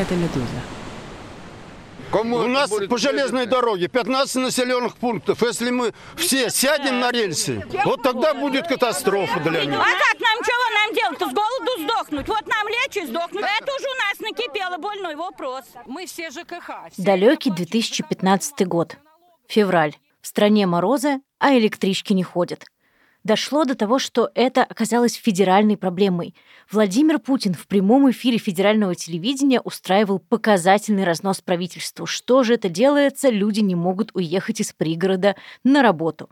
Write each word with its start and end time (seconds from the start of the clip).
Это 0.00 0.14
«Медуза». 0.14 0.46
Кому 2.10 2.38
У 2.38 2.48
нас 2.48 2.70
по 2.88 2.96
железной 2.96 3.44
дороге 3.44 3.86
15 3.88 4.36
населенных 4.36 4.96
пунктов. 4.96 5.42
Если 5.42 5.68
мы 5.68 5.92
все 6.16 6.48
сядем 6.48 7.00
на 7.00 7.12
рельсы, 7.12 7.62
вот 7.84 8.02
тогда 8.02 8.32
будет 8.32 8.66
катастрофа 8.66 9.40
для 9.40 9.66
них. 9.66 9.78
А 9.78 9.84
как 9.84 10.20
нам, 10.20 10.38
чего 10.42 10.86
нам 10.86 10.94
делать-то? 10.94 11.28
С 11.28 11.34
голоду 11.34 11.82
сдохнуть? 11.82 12.28
Вот 12.28 12.46
нам 12.46 12.66
лечь 12.66 12.96
и 12.96 13.06
сдохнуть. 13.06 13.44
Это 13.44 13.72
уже 13.74 13.84
у 13.84 13.98
нас 14.08 14.20
накипело 14.20 14.78
больной 14.78 15.16
вопрос. 15.16 15.64
Мы 15.86 16.06
все 16.06 16.30
ЖКХ. 16.30 16.88
Все 16.90 17.02
Далекий 17.02 17.50
2015 17.50 18.66
год. 18.66 18.96
Февраль. 19.48 19.96
В 20.22 20.26
стране 20.26 20.66
морозы, 20.66 21.20
а 21.38 21.54
электрички 21.54 22.14
не 22.14 22.24
ходят 22.24 22.64
дошло 23.24 23.64
до 23.64 23.74
того, 23.74 23.98
что 23.98 24.30
это 24.34 24.62
оказалось 24.62 25.14
федеральной 25.14 25.76
проблемой. 25.76 26.34
Владимир 26.70 27.18
Путин 27.18 27.54
в 27.54 27.66
прямом 27.66 28.10
эфире 28.10 28.38
федерального 28.38 28.94
телевидения 28.94 29.60
устраивал 29.60 30.18
показательный 30.18 31.04
разнос 31.04 31.40
правительству. 31.40 32.06
Что 32.06 32.42
же 32.42 32.54
это 32.54 32.68
делается? 32.68 33.30
Люди 33.30 33.60
не 33.60 33.74
могут 33.74 34.10
уехать 34.14 34.60
из 34.60 34.72
пригорода 34.72 35.36
на 35.64 35.82
работу. 35.82 36.30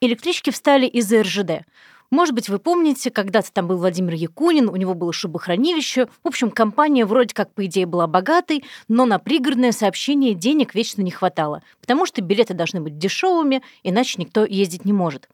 Электрички 0.00 0.50
встали 0.50 0.86
из-за 0.86 1.22
РЖД. 1.22 1.64
Может 2.10 2.34
быть, 2.34 2.48
вы 2.48 2.58
помните, 2.58 3.10
когда-то 3.10 3.52
там 3.52 3.66
был 3.66 3.78
Владимир 3.78 4.14
Якунин, 4.14 4.68
у 4.68 4.76
него 4.76 4.94
было 4.94 5.12
шубохранилище. 5.12 6.06
В 6.22 6.28
общем, 6.28 6.50
компания 6.50 7.06
вроде 7.06 7.34
как, 7.34 7.52
по 7.52 7.64
идее, 7.66 7.86
была 7.86 8.06
богатой, 8.06 8.62
но 8.86 9.04
на 9.04 9.18
пригородное 9.18 9.72
сообщение 9.72 10.34
денег 10.34 10.74
вечно 10.74 11.02
не 11.02 11.10
хватало, 11.10 11.62
потому 11.80 12.06
что 12.06 12.22
билеты 12.22 12.54
должны 12.54 12.80
быть 12.80 12.98
дешевыми, 12.98 13.62
иначе 13.82 14.16
никто 14.18 14.44
ездить 14.44 14.84
не 14.84 14.92
может. 14.92 15.28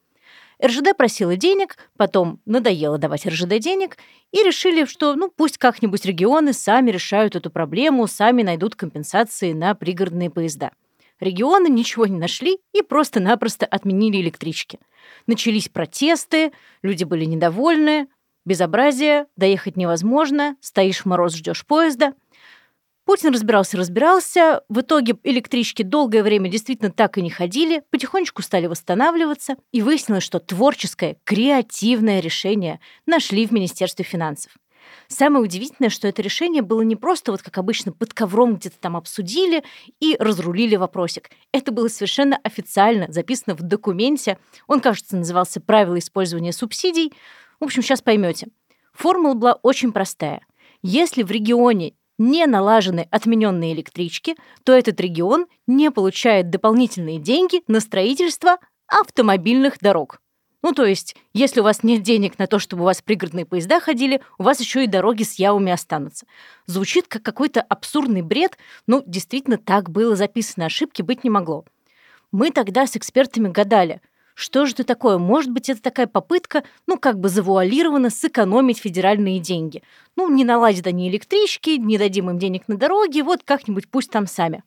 РЖД 0.62 0.96
просила 0.96 1.36
денег, 1.36 1.76
потом 1.96 2.40
надоело 2.44 2.98
давать 2.98 3.26
РЖД 3.26 3.58
денег, 3.58 3.96
и 4.32 4.42
решили, 4.42 4.84
что 4.84 5.14
ну 5.14 5.30
пусть 5.34 5.58
как-нибудь 5.58 6.04
регионы 6.04 6.52
сами 6.52 6.90
решают 6.90 7.36
эту 7.36 7.50
проблему, 7.50 8.06
сами 8.06 8.42
найдут 8.42 8.76
компенсации 8.76 9.52
на 9.52 9.74
пригородные 9.74 10.30
поезда. 10.30 10.70
Регионы 11.18 11.68
ничего 11.68 12.06
не 12.06 12.18
нашли 12.18 12.58
и 12.72 12.82
просто-напросто 12.82 13.66
отменили 13.66 14.20
электрички. 14.20 14.78
Начались 15.26 15.68
протесты, 15.68 16.52
люди 16.82 17.04
были 17.04 17.24
недовольны, 17.24 18.08
безобразие, 18.46 19.26
доехать 19.36 19.76
невозможно, 19.76 20.56
стоишь 20.60 21.00
в 21.00 21.06
мороз, 21.06 21.34
ждешь 21.34 21.66
поезда– 21.66 22.14
Путин 23.10 23.32
разбирался, 23.32 23.76
разбирался. 23.76 24.62
В 24.68 24.82
итоге 24.82 25.16
электрички 25.24 25.82
долгое 25.82 26.22
время 26.22 26.48
действительно 26.48 26.92
так 26.92 27.18
и 27.18 27.22
не 27.22 27.28
ходили, 27.28 27.82
потихонечку 27.90 28.40
стали 28.40 28.68
восстанавливаться, 28.68 29.56
и 29.72 29.82
выяснилось, 29.82 30.22
что 30.22 30.38
творческое, 30.38 31.16
креативное 31.24 32.20
решение 32.20 32.78
нашли 33.06 33.48
в 33.48 33.50
Министерстве 33.50 34.04
финансов. 34.04 34.52
Самое 35.08 35.42
удивительное, 35.42 35.90
что 35.90 36.06
это 36.06 36.22
решение 36.22 36.62
было 36.62 36.82
не 36.82 36.94
просто 36.94 37.32
вот 37.32 37.42
как 37.42 37.58
обычно 37.58 37.90
под 37.90 38.14
ковром 38.14 38.54
где-то 38.54 38.78
там 38.78 38.96
обсудили 38.96 39.64
и 39.98 40.16
разрулили 40.20 40.76
вопросик. 40.76 41.30
Это 41.50 41.72
было 41.72 41.88
совершенно 41.88 42.38
официально 42.44 43.10
записано 43.10 43.56
в 43.56 43.62
документе. 43.62 44.38
Он, 44.68 44.78
кажется, 44.78 45.16
назывался 45.16 45.60
«Правила 45.60 45.98
использования 45.98 46.52
субсидий». 46.52 47.12
В 47.58 47.64
общем, 47.64 47.82
сейчас 47.82 48.02
поймете. 48.02 48.50
Формула 48.92 49.34
была 49.34 49.54
очень 49.54 49.90
простая. 49.90 50.46
Если 50.82 51.24
в 51.24 51.30
регионе 51.32 51.94
не 52.20 52.46
налажены 52.46 53.08
отмененные 53.10 53.72
электрички, 53.72 54.36
то 54.62 54.74
этот 54.74 55.00
регион 55.00 55.46
не 55.66 55.90
получает 55.90 56.50
дополнительные 56.50 57.18
деньги 57.18 57.62
на 57.66 57.80
строительство 57.80 58.58
автомобильных 58.86 59.78
дорог. 59.80 60.20
Ну, 60.62 60.72
то 60.72 60.84
есть, 60.84 61.16
если 61.32 61.60
у 61.60 61.62
вас 61.62 61.82
нет 61.82 62.02
денег 62.02 62.38
на 62.38 62.46
то, 62.46 62.58
чтобы 62.58 62.82
у 62.82 62.84
вас 62.84 63.00
пригородные 63.00 63.46
поезда 63.46 63.80
ходили, 63.80 64.20
у 64.36 64.42
вас 64.42 64.60
еще 64.60 64.84
и 64.84 64.86
дороги 64.86 65.22
с 65.22 65.38
явами 65.38 65.72
останутся. 65.72 66.26
Звучит 66.66 67.06
как 67.08 67.22
какой-то 67.22 67.62
абсурдный 67.62 68.20
бред, 68.20 68.58
но 68.86 69.02
действительно 69.06 69.56
так 69.56 69.88
было 69.88 70.14
записано, 70.14 70.66
ошибки 70.66 71.00
быть 71.00 71.24
не 71.24 71.30
могло. 71.30 71.64
Мы 72.32 72.50
тогда 72.50 72.86
с 72.86 72.96
экспертами 72.96 73.48
гадали, 73.48 74.02
что 74.40 74.64
же 74.64 74.72
это 74.72 74.84
такое? 74.84 75.18
Может 75.18 75.50
быть, 75.50 75.68
это 75.68 75.82
такая 75.82 76.06
попытка, 76.06 76.64
ну, 76.86 76.98
как 76.98 77.18
бы 77.18 77.28
завуалированно 77.28 78.08
сэкономить 78.08 78.78
федеральные 78.78 79.38
деньги. 79.38 79.82
Ну, 80.16 80.30
не 80.30 80.44
наладят 80.44 80.86
они 80.86 81.10
электрички, 81.10 81.70
не 81.78 81.98
дадим 81.98 82.30
им 82.30 82.38
денег 82.38 82.66
на 82.66 82.76
дороги, 82.76 83.20
вот 83.20 83.42
как-нибудь 83.44 83.88
пусть 83.88 84.10
там 84.10 84.26
сами. 84.26 84.64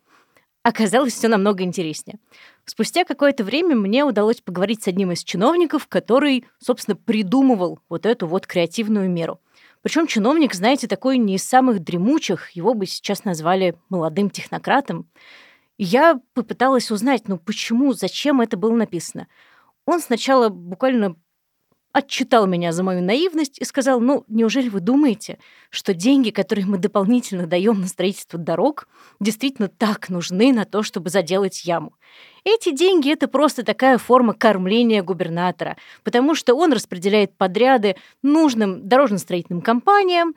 Оказалось 0.61 1.13
все 1.13 1.27
намного 1.27 1.63
интереснее. 1.63 2.19
Спустя 2.65 3.03
какое-то 3.03 3.43
время 3.43 3.75
мне 3.75 4.05
удалось 4.05 4.41
поговорить 4.41 4.83
с 4.83 4.87
одним 4.87 5.11
из 5.11 5.23
чиновников, 5.23 5.87
который, 5.87 6.45
собственно, 6.59 6.95
придумывал 6.95 7.79
вот 7.89 8.05
эту 8.05 8.27
вот 8.27 8.45
креативную 8.45 9.09
меру. 9.09 9.39
Причем 9.81 10.05
чиновник, 10.05 10.53
знаете, 10.53 10.87
такой 10.87 11.17
не 11.17 11.35
из 11.35 11.43
самых 11.43 11.79
дремучих, 11.79 12.51
его 12.51 12.75
бы 12.75 12.85
сейчас 12.85 13.25
назвали 13.25 13.75
молодым 13.89 14.29
технократом. 14.29 15.09
Я 15.77 16.21
попыталась 16.33 16.91
узнать, 16.91 17.27
ну 17.27 17.37
почему, 17.37 17.91
зачем 17.93 18.39
это 18.39 18.55
было 18.55 18.75
написано. 18.75 19.27
Он 19.85 19.99
сначала 19.99 20.49
буквально 20.49 21.15
отчитал 21.93 22.47
меня 22.47 22.71
за 22.71 22.83
мою 22.83 23.03
наивность 23.03 23.59
и 23.59 23.65
сказал, 23.65 24.01
ну, 24.01 24.25
неужели 24.27 24.67
вы 24.67 24.79
думаете, 24.79 25.37
что 25.69 25.93
деньги, 25.93 26.31
которые 26.31 26.65
мы 26.65 26.79
дополнительно 26.79 27.45
даем 27.45 27.79
на 27.81 27.87
строительство 27.87 28.39
дорог, 28.39 28.87
действительно 29.19 29.67
так 29.67 30.09
нужны 30.09 30.51
на 30.51 30.65
то, 30.65 30.81
чтобы 30.81 31.11
заделать 31.11 31.63
яму? 31.65 31.93
Эти 32.45 32.71
деньги— 32.71 33.11
это 33.13 33.27
просто 33.27 33.63
такая 33.63 33.99
форма 33.99 34.33
кормления 34.33 35.03
губернатора, 35.03 35.77
потому 36.03 36.33
что 36.33 36.55
он 36.55 36.73
распределяет 36.73 37.37
подряды 37.37 37.95
нужным 38.23 38.87
дорожно-строительным 38.87 39.61
компаниям, 39.61 40.33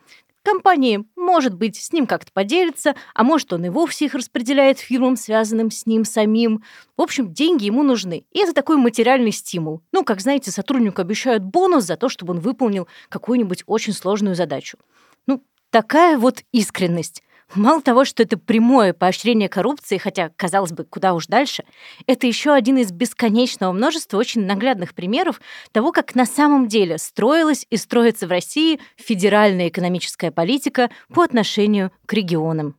Компании, 0.47 1.05
может 1.17 1.55
быть, 1.55 1.75
с 1.75 1.93
ним 1.93 2.07
как-то 2.07 2.31
поделится, 2.31 2.95
а 3.15 3.25
может, 3.25 3.53
он 3.53 3.65
и 3.65 3.69
вовсе 3.69 4.05
их 4.05 4.15
распределяет 4.15 4.79
фирмам, 4.79 5.17
связанным 5.17 5.73
с 5.73 5.87
ним 5.87 6.05
самим. 6.05 6.63
В 6.97 7.03
общем, 7.03 7.33
деньги 7.33 7.65
ему 7.65 7.83
нужны. 7.83 8.25
И 8.31 8.39
это 8.39 8.53
такой 8.53 8.77
материальный 8.77 9.33
стимул. 9.33 9.83
Ну, 9.91 10.05
как 10.05 10.21
знаете, 10.21 10.53
сотруднику 10.53 11.01
обещают 11.01 11.43
бонус 11.43 11.83
за 11.83 11.97
то, 11.97 12.09
чтобы 12.09 12.35
он 12.35 12.39
выполнил 12.39 12.87
какую-нибудь 13.09 13.65
очень 13.67 13.93
сложную 13.93 14.37
задачу. 14.37 14.79
Ну, 15.27 15.43
такая 15.71 16.17
вот 16.17 16.45
искренность. 16.53 17.25
Мало 17.55 17.81
того, 17.81 18.05
что 18.05 18.23
это 18.23 18.37
прямое 18.37 18.93
поощрение 18.93 19.49
коррупции, 19.49 19.99
хотя, 19.99 20.31
казалось 20.37 20.73
бы, 20.73 20.85
куда 20.85 21.15
уж 21.15 21.27
дальше, 21.27 21.65
это 22.07 22.27
еще 22.27 22.53
один 22.53 22.77
из 22.79 22.91
бесконечного 22.91 23.73
множества 23.73 24.19
очень 24.19 24.45
наглядных 24.45 24.95
примеров 24.95 25.41
того, 25.73 25.93
как 25.93 26.15
на 26.15 26.27
самом 26.27 26.67
деле 26.67 26.99
строилась 26.99 27.65
и 27.71 27.77
строится 27.77 28.27
в 28.27 28.31
России 28.31 28.81
федеральная 28.97 29.69
экономическая 29.69 30.33
политика 30.33 30.91
по 31.15 31.23
отношению 31.23 31.93
к 32.07 32.13
регионам. 32.13 32.77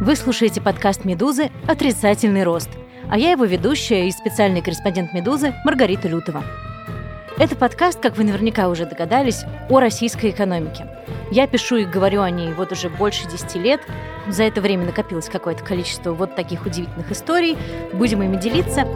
Вы 0.00 0.16
слушаете 0.16 0.62
подкаст 0.62 1.04
«Медузы. 1.04 1.50
Отрицательный 1.66 2.42
рост» 2.42 2.70
а 3.10 3.18
я 3.18 3.30
его 3.30 3.44
ведущая 3.44 4.08
и 4.08 4.12
специальный 4.12 4.62
корреспондент 4.62 5.12
«Медузы» 5.12 5.54
Маргарита 5.64 6.08
Лютова. 6.08 6.44
Это 7.38 7.54
подкаст, 7.54 8.00
как 8.00 8.16
вы 8.16 8.24
наверняка 8.24 8.68
уже 8.68 8.84
догадались, 8.84 9.44
о 9.68 9.78
российской 9.78 10.30
экономике. 10.30 10.86
Я 11.30 11.46
пишу 11.46 11.76
и 11.76 11.84
говорю 11.84 12.22
о 12.22 12.30
ней 12.30 12.52
вот 12.52 12.72
уже 12.72 12.88
больше 12.88 13.28
10 13.28 13.54
лет. 13.56 13.80
За 14.26 14.42
это 14.42 14.60
время 14.60 14.86
накопилось 14.86 15.28
какое-то 15.28 15.62
количество 15.62 16.12
вот 16.12 16.34
таких 16.34 16.66
удивительных 16.66 17.12
историй. 17.12 17.56
Будем 17.92 18.22
ими 18.22 18.36
делиться. 18.36 18.86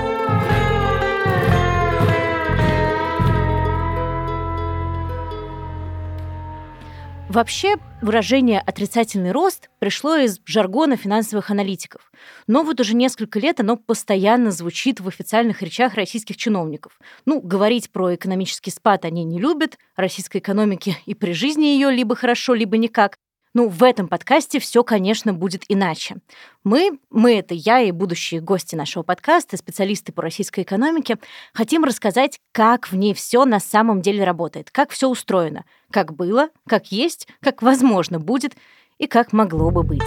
Вообще, 7.32 7.76
выражение 8.03 8.60
«отрицательный 8.60 9.32
рост» 9.32 9.70
пришло 9.78 10.16
из 10.16 10.38
жаргона 10.44 10.98
финансовых 10.98 11.50
аналитиков. 11.50 12.12
Но 12.47 12.62
вот 12.62 12.78
уже 12.78 12.94
несколько 12.94 13.38
лет 13.38 13.59
оно 13.59 13.76
постоянно 13.78 14.51
звучит 14.51 15.01
в 15.01 15.09
официальных 15.09 15.62
речах 15.62 15.95
российских 15.95 16.36
чиновников. 16.36 17.01
Ну, 17.24 17.41
говорить 17.41 17.91
про 17.91 18.15
экономический 18.15 18.71
спад 18.71 19.06
они 19.06 19.24
не 19.24 19.39
любят, 19.41 19.78
российской 19.97 20.39
экономике 20.39 20.98
и 21.06 21.15
при 21.15 21.33
жизни 21.33 21.65
ее 21.65 21.91
либо 21.91 22.15
хорошо, 22.16 22.53
либо 22.53 22.77
никак. 22.77 23.16
Ну, 23.54 23.69
в 23.69 23.83
этом 23.83 24.09
подкасте 24.09 24.59
все, 24.60 24.83
конечно, 24.83 25.34
будет 25.34 25.65
иначе. 25.69 26.16
Мы, 26.65 26.99
мы 27.10 27.34
это 27.34 27.53
я 27.53 27.81
и 27.81 27.91
будущие 27.91 28.41
гости 28.41 28.75
нашего 28.75 29.03
подкаста, 29.03 29.59
специалисты 29.59 30.10
по 30.10 30.22
российской 30.22 30.63
экономике, 30.63 31.19
хотим 31.53 31.84
рассказать, 31.84 32.41
как 32.53 32.91
в 32.91 32.97
ней 32.97 33.13
все 33.13 33.45
на 33.45 33.60
самом 33.60 34.01
деле 34.01 34.25
работает, 34.25 34.71
как 34.71 34.91
все 34.91 35.07
устроено, 35.07 35.66
как 35.91 36.15
было, 36.15 36.49
как 36.66 36.93
есть, 36.93 37.28
как 37.41 37.60
возможно 37.60 38.19
будет 38.19 38.54
и 38.97 39.07
как 39.07 39.34
могло 39.34 39.71
бы 39.71 39.83
быть. 39.83 40.01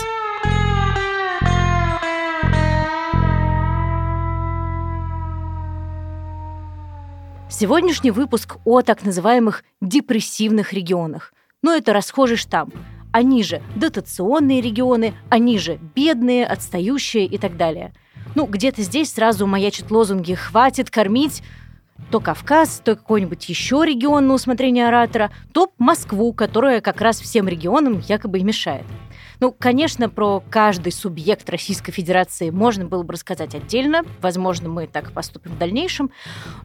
Сегодняшний 7.47 8.09
выпуск 8.09 8.57
о 8.65 8.81
так 8.81 9.03
называемых 9.03 9.63
депрессивных 9.81 10.73
регионах. 10.73 11.31
Но 11.61 11.71
ну, 11.71 11.77
это 11.77 11.93
расхожий 11.93 12.37
штамп 12.37 12.73
они 13.15 13.43
же 13.43 13.61
дотационные 13.77 14.59
регионы, 14.59 15.13
они 15.29 15.57
же 15.57 15.79
бедные, 15.95 16.45
отстающие 16.45 17.25
и 17.25 17.37
так 17.37 17.55
далее. 17.55 17.93
Ну, 18.35 18.45
где-то 18.45 18.81
здесь 18.81 19.13
сразу 19.13 19.47
маячат 19.47 19.89
лозунги 19.89 20.33
«хватит 20.33 20.89
кормить 20.89 21.41
то 22.11 22.19
Кавказ, 22.19 22.81
то 22.83 22.97
какой-нибудь 22.97 23.47
еще 23.47 23.83
регион 23.85 24.27
на 24.27 24.33
усмотрение 24.33 24.89
оратора, 24.89 25.31
то 25.53 25.71
Москву, 25.77 26.33
которая 26.33 26.81
как 26.81 26.99
раз 26.99 27.21
всем 27.21 27.47
регионам 27.47 28.01
якобы 28.05 28.39
и 28.39 28.43
мешает. 28.43 28.83
Ну, 29.45 29.51
конечно, 29.51 30.09
про 30.09 30.43
каждый 30.49 30.91
субъект 30.91 31.47
Российской 31.51 31.91
Федерации 31.91 32.49
можно 32.49 32.85
было 32.85 33.03
бы 33.03 33.13
рассказать 33.13 33.53
отдельно. 33.53 34.01
Возможно, 34.19 34.69
мы 34.69 34.87
так 34.87 35.11
поступим 35.11 35.51
в 35.51 35.59
дальнейшем. 35.59 36.09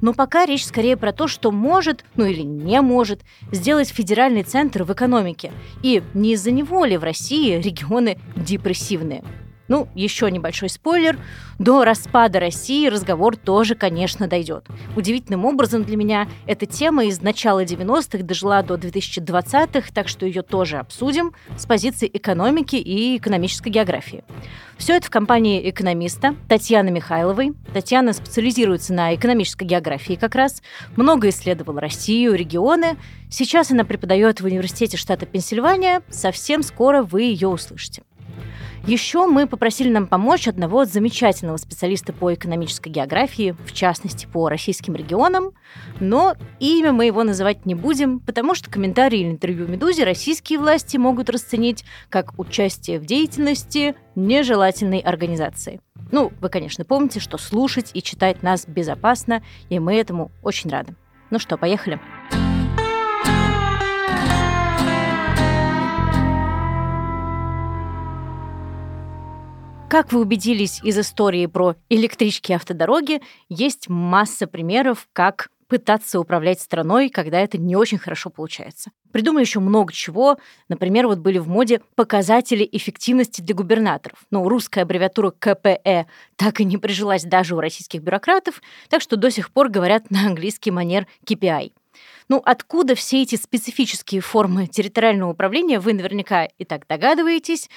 Но 0.00 0.14
пока 0.14 0.46
речь 0.46 0.64
скорее 0.64 0.96
про 0.96 1.12
то, 1.12 1.28
что 1.28 1.50
может, 1.50 2.06
ну 2.16 2.24
или 2.24 2.40
не 2.40 2.80
может, 2.80 3.20
сделать 3.52 3.90
федеральный 3.90 4.44
центр 4.44 4.84
в 4.84 4.92
экономике. 4.94 5.52
И 5.82 6.02
не 6.14 6.32
из-за 6.32 6.52
него 6.52 6.86
ли 6.86 6.96
в 6.96 7.04
России 7.04 7.60
регионы 7.60 8.18
депрессивные. 8.34 9.24
Ну, 9.70 9.86
еще 9.94 10.28
небольшой 10.32 10.68
спойлер. 10.68 11.16
До 11.60 11.84
распада 11.84 12.40
России 12.40 12.88
разговор 12.88 13.36
тоже, 13.36 13.76
конечно, 13.76 14.26
дойдет. 14.26 14.66
Удивительным 14.96 15.44
образом 15.44 15.84
для 15.84 15.96
меня 15.96 16.26
эта 16.46 16.66
тема 16.66 17.04
из 17.04 17.22
начала 17.22 17.62
90-х 17.62 18.24
дожила 18.24 18.64
до 18.64 18.74
2020-х, 18.74 19.92
так 19.94 20.08
что 20.08 20.26
ее 20.26 20.42
тоже 20.42 20.78
обсудим 20.78 21.34
с 21.56 21.66
позиции 21.66 22.10
экономики 22.12 22.74
и 22.74 23.16
экономической 23.16 23.68
географии. 23.68 24.24
Все 24.76 24.96
это 24.96 25.06
в 25.06 25.10
компании 25.10 25.70
экономиста 25.70 26.34
Татьяны 26.48 26.90
Михайловой. 26.90 27.52
Татьяна 27.72 28.12
специализируется 28.12 28.92
на 28.92 29.14
экономической 29.14 29.64
географии 29.64 30.14
как 30.14 30.34
раз, 30.34 30.64
много 30.96 31.28
исследовала 31.28 31.80
Россию, 31.80 32.34
регионы. 32.34 32.96
Сейчас 33.30 33.70
она 33.70 33.84
преподает 33.84 34.40
в 34.40 34.46
университете 34.46 34.96
штата 34.96 35.26
Пенсильвания. 35.26 36.02
Совсем 36.10 36.64
скоро 36.64 37.04
вы 37.04 37.22
ее 37.22 37.46
услышите. 37.46 38.02
Еще 38.86 39.26
мы 39.26 39.46
попросили 39.46 39.90
нам 39.90 40.06
помочь 40.06 40.48
одного 40.48 40.84
замечательного 40.84 41.58
специалиста 41.58 42.12
по 42.12 42.32
экономической 42.32 42.88
географии, 42.88 43.54
в 43.66 43.72
частности, 43.72 44.26
по 44.26 44.48
российским 44.48 44.94
регионам, 44.94 45.52
но 46.00 46.34
имя 46.58 46.92
мы 46.92 47.04
его 47.04 47.22
называть 47.22 47.66
не 47.66 47.74
будем, 47.74 48.20
потому 48.20 48.54
что 48.54 48.70
комментарии 48.70 49.20
или 49.20 49.30
интервью 49.30 49.68
«Медузе» 49.68 50.04
российские 50.04 50.58
власти 50.58 50.96
могут 50.96 51.28
расценить 51.28 51.84
как 52.08 52.38
участие 52.38 52.98
в 52.98 53.04
деятельности 53.04 53.94
нежелательной 54.14 55.00
организации. 55.00 55.80
Ну, 56.10 56.32
вы, 56.40 56.48
конечно, 56.48 56.84
помните, 56.84 57.20
что 57.20 57.38
слушать 57.38 57.90
и 57.94 58.02
читать 58.02 58.42
нас 58.42 58.66
безопасно, 58.66 59.42
и 59.68 59.78
мы 59.78 59.96
этому 59.96 60.32
очень 60.42 60.70
рады. 60.70 60.96
Ну 61.30 61.38
что, 61.38 61.56
поехали? 61.56 62.00
Поехали. 62.30 62.39
Как 69.90 70.12
вы 70.12 70.20
убедились 70.20 70.80
из 70.84 70.96
истории 71.00 71.46
про 71.46 71.74
электрички 71.88 72.52
и 72.52 72.54
автодороги, 72.54 73.22
есть 73.48 73.88
масса 73.88 74.46
примеров, 74.46 75.08
как 75.12 75.50
пытаться 75.66 76.20
управлять 76.20 76.60
страной, 76.60 77.08
когда 77.08 77.40
это 77.40 77.58
не 77.58 77.74
очень 77.74 77.98
хорошо 77.98 78.30
получается. 78.30 78.92
Придумали 79.10 79.42
еще 79.42 79.58
много 79.58 79.92
чего. 79.92 80.38
Например, 80.68 81.08
вот 81.08 81.18
были 81.18 81.38
в 81.38 81.48
моде 81.48 81.80
показатели 81.96 82.68
эффективности 82.70 83.40
для 83.40 83.56
губернаторов. 83.56 84.20
Но 84.30 84.48
русская 84.48 84.82
аббревиатура 84.82 85.32
КПЭ 85.36 86.06
так 86.36 86.60
и 86.60 86.64
не 86.64 86.78
прижилась 86.78 87.24
даже 87.24 87.56
у 87.56 87.60
российских 87.60 88.00
бюрократов, 88.00 88.62
так 88.88 89.02
что 89.02 89.16
до 89.16 89.28
сих 89.28 89.50
пор 89.50 89.70
говорят 89.70 90.08
на 90.12 90.24
английский 90.24 90.70
манер 90.70 91.08
KPI. 91.26 91.72
Ну, 92.28 92.40
откуда 92.44 92.94
все 92.94 93.22
эти 93.22 93.34
специфические 93.34 94.20
формы 94.20 94.68
территориального 94.68 95.32
управления, 95.32 95.80
вы 95.80 95.94
наверняка 95.94 96.44
и 96.44 96.64
так 96.64 96.86
догадываетесь. 96.86 97.68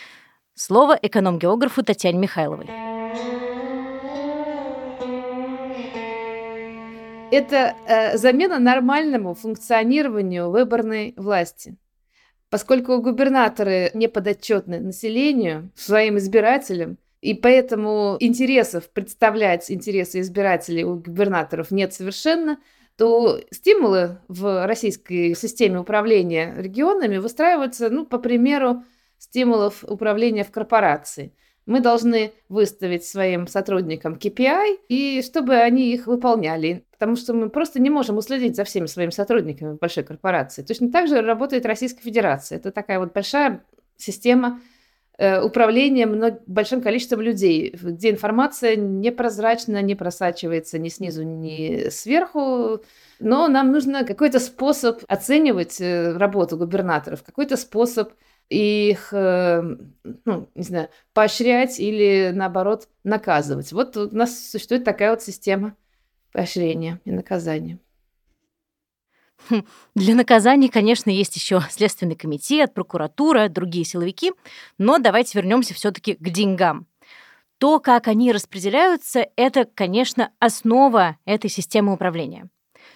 Слово 0.56 1.00
эконом-географу 1.02 1.82
Татьяне 1.82 2.20
Михайловой. 2.20 2.68
Это 7.32 7.76
э, 7.88 8.18
замена 8.20 8.60
нормальному 8.60 9.34
функционированию 9.34 10.52
выборной 10.52 11.16
власти. 11.18 11.76
Поскольку 12.52 13.02
губернаторы 13.02 13.90
не 13.96 14.08
подотчетны 14.08 14.80
населению, 14.80 15.72
своим 15.76 16.20
избирателям, 16.20 17.00
и 17.22 17.34
поэтому 17.34 18.18
интересов 18.20 18.92
представлять 18.92 19.72
интересы 19.72 20.20
избирателей 20.20 20.84
у 20.84 20.98
губернаторов 20.98 21.72
нет 21.72 21.96
совершенно, 21.96 22.60
то 22.96 23.40
стимулы 23.50 24.20
в 24.28 24.68
российской 24.68 25.34
системе 25.34 25.80
управления 25.80 26.54
регионами 26.56 27.18
выстраиваются, 27.18 27.90
ну, 27.90 28.06
по 28.06 28.20
примеру 28.20 28.84
стимулов 29.24 29.86
управления 29.88 30.44
в 30.44 30.52
корпорации. 30.52 31.34
Мы 31.66 31.80
должны 31.80 32.34
выставить 32.50 33.06
своим 33.06 33.48
сотрудникам 33.48 34.16
KPI, 34.16 34.80
и 34.90 35.22
чтобы 35.26 35.56
они 35.56 35.94
их 35.94 36.08
выполняли. 36.08 36.84
Потому 36.92 37.16
что 37.16 37.34
мы 37.34 37.50
просто 37.50 37.82
не 37.82 37.90
можем 37.90 38.18
уследить 38.18 38.58
за 38.58 38.66
всеми 38.66 38.86
своими 38.86 39.12
сотрудниками 39.12 39.72
в 39.72 39.78
большой 39.78 40.04
корпорации. 40.04 40.62
Точно 40.62 40.92
так 40.92 41.08
же 41.08 41.22
работает 41.22 41.66
Российская 41.66 42.02
Федерация. 42.02 42.58
Это 42.58 42.72
такая 42.72 43.00
вот 43.00 43.14
большая 43.14 43.64
система 43.96 44.60
э, 45.18 45.42
управления 45.42 46.06
мног... 46.06 46.42
большим 46.46 46.82
количеством 46.82 47.22
людей, 47.22 47.74
где 47.82 48.10
информация 48.10 48.76
непрозрачно 48.76 49.82
не 49.82 49.96
просачивается 49.96 50.80
ни 50.80 50.90
снизу, 50.90 51.24
ни 51.24 51.88
сверху. 51.90 52.82
Но 53.22 53.48
нам 53.48 53.72
нужно 53.72 54.04
какой-то 54.04 54.40
способ 54.40 55.02
оценивать 55.08 55.80
э, 55.80 56.12
работу 56.18 56.58
губернаторов, 56.58 57.24
какой-то 57.24 57.56
способ 57.56 58.12
их, 58.50 59.10
э, 59.14 59.62
ну, 60.26 60.50
не 60.56 60.64
знаю, 60.64 60.90
поощрять 61.14 61.80
или, 61.80 62.32
наоборот, 62.34 62.88
наказывать. 63.04 63.72
Вот 63.72 63.98
у 63.98 64.16
нас 64.16 64.52
существует 64.52 64.84
такая 64.84 65.12
вот 65.12 65.22
система 65.22 65.76
поощрения 66.32 67.00
и 67.06 67.12
наказания. 67.12 67.80
Хм, 69.50 69.64
для 69.96 70.16
наказаний, 70.16 70.70
конечно, 70.70 71.10
есть 71.10 71.36
еще 71.36 71.62
Следственный 71.70 72.16
комитет, 72.16 72.74
прокуратура, 72.74 73.50
другие 73.50 73.86
силовики, 73.86 74.32
но 74.78 75.00
давайте 75.00 75.38
вернемся 75.38 75.74
все-таки 75.74 76.14
к 76.14 76.30
деньгам. 76.30 76.88
То, 77.58 77.80
как 77.80 78.08
они 78.08 78.32
распределяются, 78.32 79.28
это, 79.36 79.66
конечно, 79.66 80.32
основа 80.40 81.18
этой 81.26 81.50
системы 81.50 81.94
управления. 81.94 82.50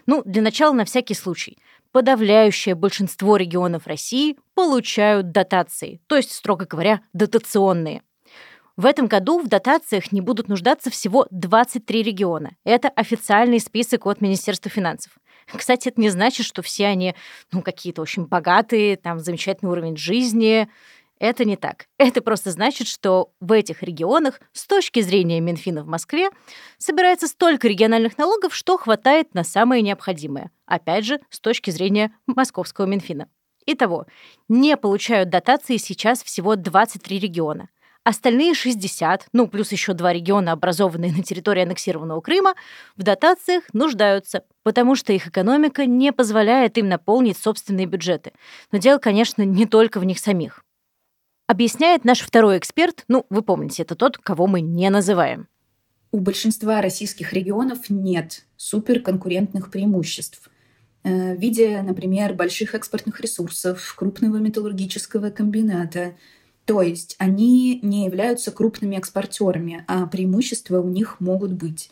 Ну, 0.06 0.22
для 0.26 0.42
начала, 0.42 0.74
на 0.74 0.86
всякий 0.86 1.14
случай– 1.14 1.58
подавляющее 1.92 2.76
большинство 2.76 3.38
регионов 3.38 3.88
России 3.88 4.38
получают 4.54 5.32
дотации, 5.32 6.02
то 6.08 6.16
есть, 6.16 6.32
строго 6.32 6.66
говоря, 6.66 7.02
дотационные. 7.14 8.02
В 8.78 8.86
этом 8.86 9.08
году 9.08 9.40
в 9.40 9.48
дотациях 9.48 10.12
не 10.12 10.22
будут 10.22 10.50
нуждаться 10.50 10.92
всего 10.92 11.26
23 11.32 12.04
региона. 12.04 12.52
Это 12.64 12.90
официальный 12.90 13.60
список 13.60 14.06
от 14.06 14.22
Министерства 14.22 14.70
финансов. 14.70 15.14
Кстати, 15.52 15.88
это 15.90 16.00
не 16.00 16.10
значит, 16.10 16.46
что 16.46 16.62
все 16.62 16.86
они 16.88 17.16
ну, 17.52 17.62
какие-то 17.62 18.02
очень 18.02 18.26
богатые, 18.26 18.98
там 18.98 19.20
замечательный 19.20 19.70
уровень 19.70 19.98
жизни. 19.98 20.70
Это 21.20 21.46
не 21.46 21.56
так. 21.56 21.88
Это 21.98 22.22
просто 22.22 22.52
значит, 22.52 22.88
что 22.88 23.32
в 23.40 23.52
этих 23.52 23.82
регионах 23.82 24.40
с 24.54 24.68
точки 24.68 25.02
зрения 25.02 25.40
Минфина 25.40 25.84
в 25.84 25.88
Москве 25.88 26.30
собирается 26.78 27.28
столько 27.28 27.68
региональных 27.68 28.18
налогов, 28.18 28.54
что 28.54 28.78
хватает 28.78 29.34
на 29.34 29.44
самое 29.44 29.82
необходимое. 29.82 30.52
Опять 30.66 31.06
же, 31.06 31.20
с 31.30 31.40
точки 31.40 31.72
зрения 31.72 32.12
московского 32.28 32.86
Минфина. 32.86 33.30
Итого, 33.66 34.06
не 34.48 34.78
получают 34.78 35.30
дотации 35.30 35.78
сейчас 35.78 36.24
всего 36.24 36.56
23 36.56 37.20
региона. 37.20 37.70
Остальные 38.04 38.54
60, 38.54 39.28
ну 39.34 39.48
плюс 39.48 39.74
еще 39.74 39.92
два 39.92 40.14
региона, 40.14 40.54
образованные 40.54 41.12
на 41.12 41.24
территории 41.24 41.64
аннексированного 41.64 42.22
Крыма, 42.22 42.54
в 42.96 43.04
дотациях 43.04 43.66
нуждаются, 43.74 44.44
потому 44.64 44.96
что 44.96 45.12
их 45.12 45.28
экономика 45.28 45.86
не 45.86 46.14
позволяет 46.14 46.78
им 46.78 46.88
наполнить 46.88 47.38
собственные 47.38 47.86
бюджеты. 47.86 48.32
Но 48.72 48.78
дело, 48.78 49.00
конечно, 49.00 49.42
не 49.42 49.66
только 49.66 50.00
в 50.00 50.06
них 50.06 50.20
самих. 50.20 50.64
Объясняет 51.48 52.04
наш 52.04 52.20
второй 52.20 52.58
эксперт, 52.58 53.06
ну, 53.08 53.26
вы 53.30 53.42
помните, 53.42 53.84
это 53.84 53.96
тот, 53.96 54.18
кого 54.18 54.48
мы 54.48 54.60
не 54.60 54.90
называем. 54.90 55.48
У 56.12 56.20
большинства 56.20 56.82
российских 56.82 57.32
регионов 57.32 57.90
нет 57.90 58.46
суперконкурентных 58.58 59.72
преимуществ 59.72 60.50
э, 61.04 61.36
в 61.36 61.40
виде, 61.40 61.82
например, 61.82 62.34
больших 62.34 62.76
экспортных 62.76 63.22
ресурсов, 63.22 63.96
крупного 63.98 64.38
металлургического 64.38 65.30
комбината. 65.30 66.16
То 66.66 66.82
есть 66.82 67.16
они 67.18 67.80
не 67.82 68.04
являются 68.04 68.52
крупными 68.52 68.98
экспортерами, 68.98 69.86
а 69.88 70.06
преимущества 70.06 70.82
у 70.82 70.90
них 70.90 71.22
могут 71.22 71.54
быть. 71.54 71.92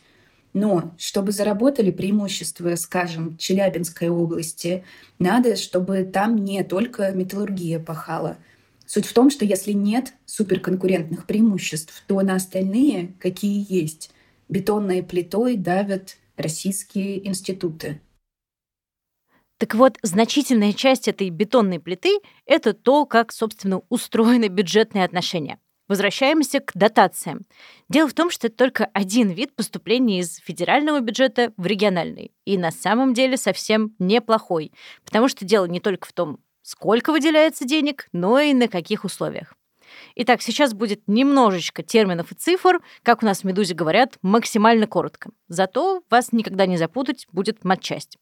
Но 0.51 0.93
чтобы 0.97 1.31
заработали 1.31 1.91
преимущества, 1.91 2.75
скажем, 2.75 3.37
Челябинской 3.37 4.09
области, 4.09 4.83
надо, 5.17 5.55
чтобы 5.55 6.03
там 6.03 6.35
не 6.35 6.61
только 6.65 7.09
металлургия 7.13 7.79
пахала– 7.79 8.35
Суть 8.95 9.07
в 9.07 9.13
том, 9.13 9.29
что 9.29 9.43
если 9.43 9.73
нет 9.73 10.13
суперконкурентных 10.25 11.27
преимуществ, 11.27 12.05
то 12.07 12.21
на 12.21 12.35
остальные, 12.35 13.13
какие 13.19 13.65
есть, 13.67 14.09
бетонной 14.47 15.03
плитой 15.03 15.57
давят 15.57 16.15
российские 16.37 17.27
институты. 17.27 17.99
Так 19.57 19.75
вот, 19.75 19.97
значительная 20.01 20.71
часть 20.71 21.09
этой 21.09 21.29
бетонной 21.29 21.81
плиты– 21.81 22.19
это 22.45 22.71
то, 22.71 23.05
как, 23.05 23.33
собственно, 23.33 23.81
устроены 23.89 24.47
бюджетные 24.47 25.03
отношения. 25.03 25.59
Возвращаемся 25.89 26.61
к 26.61 26.71
дотациям. 26.73 27.41
Дело 27.89 28.07
в 28.07 28.13
том, 28.13 28.31
что 28.31 28.47
это 28.47 28.55
только 28.55 28.85
один 28.85 29.29
вид 29.29 29.53
поступления 29.57 30.21
из 30.21 30.37
федерального 30.37 31.01
бюджета 31.01 31.51
в 31.57 31.65
региональный. 31.65 32.31
И 32.45 32.57
на 32.57 32.71
самом 32.71 33.13
деле 33.13 33.35
совсем 33.35 33.93
неплохой, 33.99 34.71
потому 35.03 35.27
что 35.27 35.43
дело 35.43 35.65
не 35.65 35.81
только 35.81 36.07
в 36.07 36.13
том, 36.13 36.39
сколько 36.65 37.11
выделяется 37.11 37.63
денег, 37.63 38.07
но 38.11 38.39
и 38.39 38.53
на 38.53 38.67
каких 38.67 39.05
условиях. 39.05 39.53
Итак, 40.15 40.41
сейчас 40.41 40.73
будет 40.73 41.01
немножечко 41.07 41.83
терминов 41.83 42.31
и 42.31 42.35
цифр, 42.35 42.81
как 43.03 43.21
у 43.21 43.25
нас 43.25 43.41
в 43.41 43.43
«Медузе» 43.43 43.75
говорят, 43.75 44.17
максимально 44.23 44.87
коротко. 44.87 45.29
Зато 45.47 46.01
вас 46.09 46.31
никогда 46.31 46.65
не 46.65 46.77
запутать 46.77 47.27
будет 47.31 47.63
матчасть. 47.63 48.17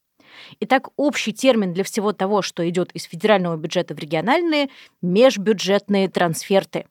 Итак, 0.60 0.90
общий 0.96 1.32
термин 1.32 1.72
для 1.72 1.84
всего 1.84 2.12
того, 2.12 2.42
что 2.42 2.68
идет 2.68 2.92
из 2.92 3.04
федерального 3.04 3.56
бюджета 3.56 3.94
в 3.94 3.98
региональные– 3.98 4.68
межбюджетные 5.02 6.08
трансферты. 6.08 6.86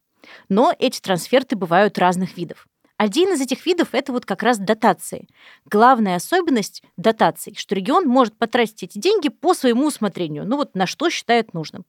Но 0.50 0.74
эти 0.79 1.01
трансферты 1.01 1.55
бывают 1.55 2.00
разных 2.00 2.36
видов. 2.36 2.65
Один 2.97 3.33
из 3.33 3.41
этих 3.41 3.65
видов– 3.65 3.89
это 3.91 4.12
вот 4.12 4.25
как 4.25 4.43
раз 4.43 4.59
дотации. 4.59 5.27
Главная 5.65 6.15
особенность 6.15 6.83
дотаций, 6.95 7.55
что 7.57 7.75
регион 7.75 8.07
может 8.07 8.38
потратить 8.38 8.83
эти 8.83 9.00
деньги 9.00 9.29
по 9.29 9.53
своему 9.53 9.88
усмотрению, 9.88 10.45
ну 10.45 10.57
вот 10.57 10.75
на 10.75 10.85
что 10.85 11.09
считает 11.09 11.53
нужным. 11.53 11.85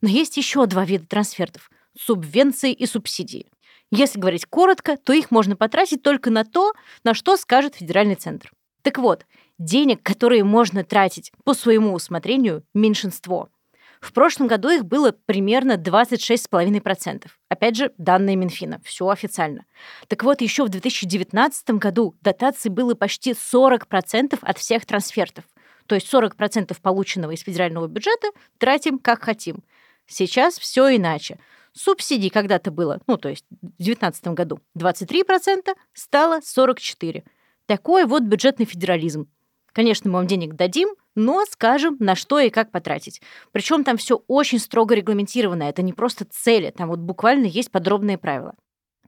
Но 0.00 0.08
есть 0.08 0.36
еще 0.36 0.64
два 0.66 0.84
вида 0.84 1.06
трансфертов– 1.06 1.70
субвенции 1.98 2.72
и 2.72 2.86
субсидии. 2.86 3.50
Если 3.90 4.18
говорить 4.18 4.46
коротко, 4.46 4.96
то 4.96 5.12
их 5.12 5.30
можно 5.30 5.56
потратить 5.56 6.02
только 6.02 6.30
на 6.30 6.44
то, 6.44 6.72
на 7.04 7.12
что 7.12 7.36
скажет 7.36 7.74
федеральный 7.74 8.14
центр. 8.14 8.50
Так 8.82 8.98
вот, 8.98 9.26
денег, 9.58 10.02
которые 10.02 10.44
можно 10.44 10.84
тратить 10.84 11.32
по 11.44 11.52
своему 11.54 11.92
усмотрению, 11.92 12.64
меньшинство– 12.72 13.48
в 14.00 14.12
прошлом 14.14 14.46
году 14.46 14.70
их 14.70 14.86
было 14.86 15.12
примерно 15.12 15.72
26,5%. 15.74 17.26
Опять 17.48 17.76
же, 17.76 17.92
данные 17.98 18.36
Минфина. 18.36 18.80
Все 18.82 19.08
официально. 19.08 19.66
Так 20.08 20.24
вот, 20.24 20.40
еще 20.40 20.64
в 20.64 20.70
2019 20.70 21.70
году 21.72 22.16
дотаций 22.22 22.70
было 22.70 22.94
почти 22.94 23.32
40% 23.32 24.38
от 24.40 24.58
всех 24.58 24.86
трансфертов. 24.86 25.44
То 25.86 25.94
есть 25.96 26.12
40% 26.12 26.76
полученного 26.80 27.32
из 27.32 27.40
федерального 27.42 27.88
бюджета 27.88 28.28
тратим 28.58 28.98
как 28.98 29.22
хотим. 29.22 29.62
Сейчас 30.06 30.58
все 30.58 30.96
иначе. 30.96 31.38
Субсидий 31.72 32.30
когда-то 32.30 32.70
было, 32.70 33.00
ну, 33.06 33.16
то 33.16 33.28
есть 33.28 33.44
в 33.50 33.76
2019 33.76 34.28
году 34.28 34.60
23%, 34.76 35.74
стало 35.92 36.40
44%. 36.40 37.22
Такой 37.66 38.04
вот 38.06 38.24
бюджетный 38.24 38.66
федерализм. 38.66 39.28
Конечно, 39.72 40.10
мы 40.10 40.18
вам 40.18 40.26
денег 40.26 40.54
дадим, 40.54 40.90
но 41.14 41.44
скажем, 41.46 41.96
на 42.00 42.14
что 42.14 42.38
и 42.38 42.50
как 42.50 42.70
потратить. 42.70 43.20
Причем 43.52 43.84
там 43.84 43.96
все 43.96 44.22
очень 44.26 44.58
строго 44.58 44.94
регламентировано. 44.94 45.64
Это 45.64 45.82
не 45.82 45.92
просто 45.92 46.24
цели, 46.24 46.70
там 46.70 46.88
вот 46.88 46.98
буквально 46.98 47.46
есть 47.46 47.70
подробные 47.70 48.18
правила. 48.18 48.54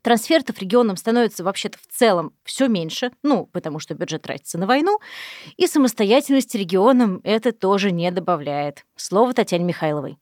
Трансфертов 0.02 0.58
регионам 0.58 0.96
становится 0.96 1.44
вообще-то 1.44 1.78
в 1.78 1.86
целом 1.86 2.32
все 2.42 2.66
меньше, 2.66 3.12
ну, 3.22 3.46
потому 3.46 3.78
что 3.78 3.94
бюджет 3.94 4.22
тратится 4.22 4.58
на 4.58 4.66
войну, 4.66 4.98
и 5.56 5.68
самостоятельность 5.68 6.54
регионам 6.56 7.20
это 7.22 7.52
тоже 7.52 7.92
не 7.92 8.10
добавляет. 8.10 8.84
Слово 8.96 9.32
Татьяне 9.32 9.64
Михайловой. 9.64 10.18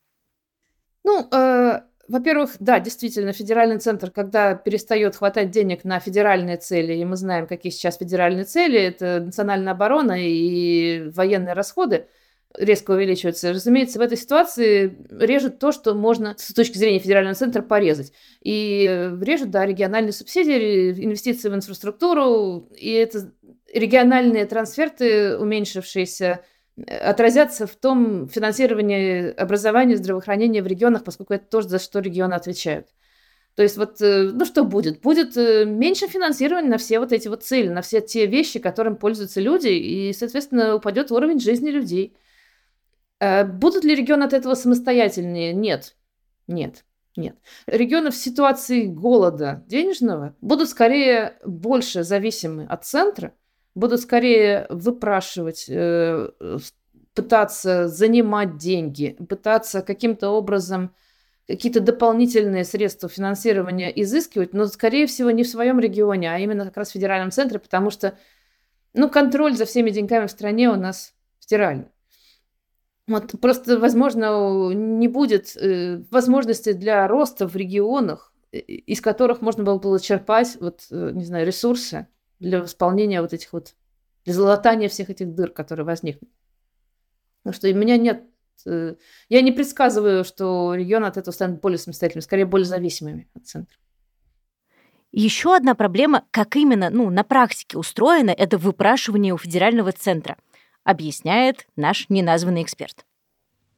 Ну, 1.03 1.27
э, 1.31 1.81
во-первых, 2.11 2.57
да, 2.59 2.79
действительно, 2.79 3.31
федеральный 3.31 3.79
центр, 3.79 4.11
когда 4.11 4.53
перестает 4.53 5.15
хватать 5.15 5.49
денег 5.49 5.83
на 5.83 5.99
федеральные 5.99 6.57
цели, 6.57 6.93
и 6.93 7.05
мы 7.05 7.15
знаем, 7.15 7.47
какие 7.47 7.71
сейчас 7.71 7.97
федеральные 7.97 8.43
цели, 8.43 8.79
это 8.79 9.21
национальная 9.21 9.73
оборона 9.73 10.15
и 10.17 11.09
военные 11.15 11.53
расходы, 11.53 12.07
резко 12.57 12.91
увеличиваются. 12.91 13.53
Разумеется, 13.53 13.97
в 13.97 14.01
этой 14.01 14.17
ситуации 14.17 14.97
режут 15.09 15.59
то, 15.59 15.71
что 15.71 15.93
можно 15.93 16.35
с 16.37 16.53
точки 16.53 16.77
зрения 16.77 16.99
федерального 16.99 17.35
центра 17.35 17.61
порезать. 17.61 18.11
И 18.41 18.85
э, 18.89 19.17
режут, 19.21 19.49
да, 19.49 19.65
региональные 19.65 20.11
субсидии, 20.11 20.91
инвестиции 21.03 21.49
в 21.49 21.55
инфраструктуру, 21.55 22.69
и 22.75 22.91
это 22.91 23.31
региональные 23.73 24.45
трансферты, 24.45 25.37
уменьшившиеся 25.37 26.41
отразятся 26.87 27.67
в 27.67 27.75
том 27.75 28.27
финансировании 28.27 29.31
образования, 29.31 29.97
здравоохранения 29.97 30.61
в 30.61 30.67
регионах, 30.67 31.03
поскольку 31.03 31.33
это 31.33 31.45
тоже 31.45 31.69
за 31.69 31.79
что 31.79 31.99
регионы 31.99 32.33
отвечают. 32.33 32.87
То 33.55 33.63
есть 33.63 33.77
вот, 33.77 34.01
э, 34.01 34.31
ну 34.33 34.45
что 34.45 34.63
будет? 34.63 35.01
Будет 35.01 35.35
э, 35.35 35.65
меньше 35.65 36.07
финансирования 36.07 36.69
на 36.69 36.77
все 36.77 36.99
вот 36.99 37.11
эти 37.11 37.27
вот 37.27 37.43
цели, 37.43 37.67
на 37.67 37.81
все 37.81 37.99
те 38.01 38.25
вещи, 38.25 38.59
которым 38.59 38.95
пользуются 38.95 39.41
люди, 39.41 39.67
и, 39.67 40.13
соответственно, 40.13 40.75
упадет 40.75 41.11
уровень 41.11 41.39
жизни 41.39 41.69
людей. 41.69 42.15
Э, 43.19 43.43
будут 43.43 43.83
ли 43.83 43.93
регионы 43.93 44.23
от 44.23 44.33
этого 44.33 44.55
самостоятельнее? 44.55 45.53
Нет. 45.53 45.95
Нет. 46.47 46.85
Нет. 47.17 47.35
Регионы 47.67 48.11
в 48.11 48.15
ситуации 48.15 48.85
голода 48.85 49.65
денежного 49.67 50.35
будут 50.39 50.69
скорее 50.69 51.37
больше 51.45 52.03
зависимы 52.03 52.65
от 52.65 52.85
центра, 52.85 53.33
будут 53.75 54.01
скорее 54.01 54.65
выпрашивать, 54.69 55.65
э, 55.69 56.29
пытаться 57.13 57.87
занимать 57.87 58.57
деньги, 58.57 59.17
пытаться 59.27 59.81
каким-то 59.81 60.29
образом 60.29 60.93
какие-то 61.47 61.81
дополнительные 61.81 62.63
средства 62.63 63.09
финансирования 63.09 63.89
изыскивать, 64.01 64.53
но, 64.53 64.67
скорее 64.67 65.05
всего, 65.07 65.31
не 65.31 65.43
в 65.43 65.49
своем 65.49 65.79
регионе, 65.79 66.31
а 66.33 66.39
именно 66.39 66.65
как 66.65 66.77
раз 66.77 66.89
в 66.89 66.93
федеральном 66.93 67.31
центре, 67.31 67.59
потому 67.59 67.89
что 67.89 68.17
ну, 68.93 69.09
контроль 69.09 69.55
за 69.55 69.65
всеми 69.65 69.89
деньгами 69.89 70.27
в 70.27 70.31
стране 70.31 70.69
у 70.69 70.75
нас 70.75 71.13
федеральный. 71.39 71.87
Вот 73.07 73.31
просто, 73.41 73.79
возможно, 73.79 74.71
не 74.71 75.07
будет 75.07 75.57
э, 75.57 76.01
возможности 76.11 76.71
для 76.71 77.07
роста 77.07 77.47
в 77.47 77.55
регионах, 77.55 78.33
из 78.51 79.01
которых 79.01 79.41
можно 79.41 79.63
было 79.63 79.77
бы 79.77 79.99
черпать, 79.99 80.57
вот, 80.59 80.85
э, 80.91 81.11
не 81.13 81.25
знаю, 81.25 81.45
ресурсы 81.45 82.07
для 82.41 82.61
восполнения 82.61 83.21
вот 83.21 83.33
этих 83.33 83.53
вот, 83.53 83.75
для 84.25 84.33
залатания 84.33 84.89
всех 84.89 85.09
этих 85.09 85.33
дыр, 85.33 85.51
которые 85.51 85.85
возникнут. 85.85 86.29
Потому 87.43 87.55
что 87.55 87.69
у 87.69 87.73
меня 87.73 87.97
нет... 87.97 88.23
Э, 88.65 88.95
я 89.29 89.41
не 89.41 89.51
предсказываю, 89.51 90.25
что 90.25 90.75
регионы 90.75 91.05
от 91.05 91.17
этого 91.17 91.33
станут 91.33 91.61
более 91.61 91.77
самостоятельными, 91.77 92.23
скорее 92.23 92.45
более 92.45 92.65
зависимыми 92.65 93.29
от 93.33 93.45
центра. 93.45 93.77
Еще 95.11 95.55
одна 95.55 95.75
проблема, 95.75 96.23
как 96.31 96.55
именно 96.55 96.89
ну, 96.89 97.09
на 97.09 97.23
практике 97.23 97.77
устроено, 97.77 98.31
это 98.31 98.57
выпрашивание 98.57 99.33
у 99.33 99.37
федерального 99.37 99.91
центра, 99.91 100.37
объясняет 100.83 101.67
наш 101.75 102.07
неназванный 102.09 102.63
эксперт. 102.63 103.05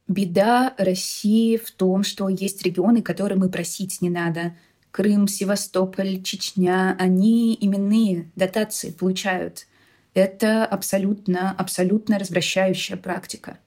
Беда 0.07 0.73
России 0.77 1.57
в 1.57 1.71
том, 1.71 2.03
что 2.03 2.29
есть 2.29 2.61
регионы, 2.63 3.01
которые 3.01 3.37
мы 3.37 3.49
просить 3.49 4.01
не 4.01 4.09
надо. 4.09 4.55
Крым, 4.93 5.27
Севастополь, 5.27 6.21
Чечня, 6.21 6.95
они 6.99 7.57
именные 7.59 8.31
дотации 8.35 8.91
получают. 8.91 9.65
Это 10.13 10.67
абсолютно, 10.67 11.49
абсолютно 11.57 12.19
развращающая 12.19 12.95
практика. 12.95 13.57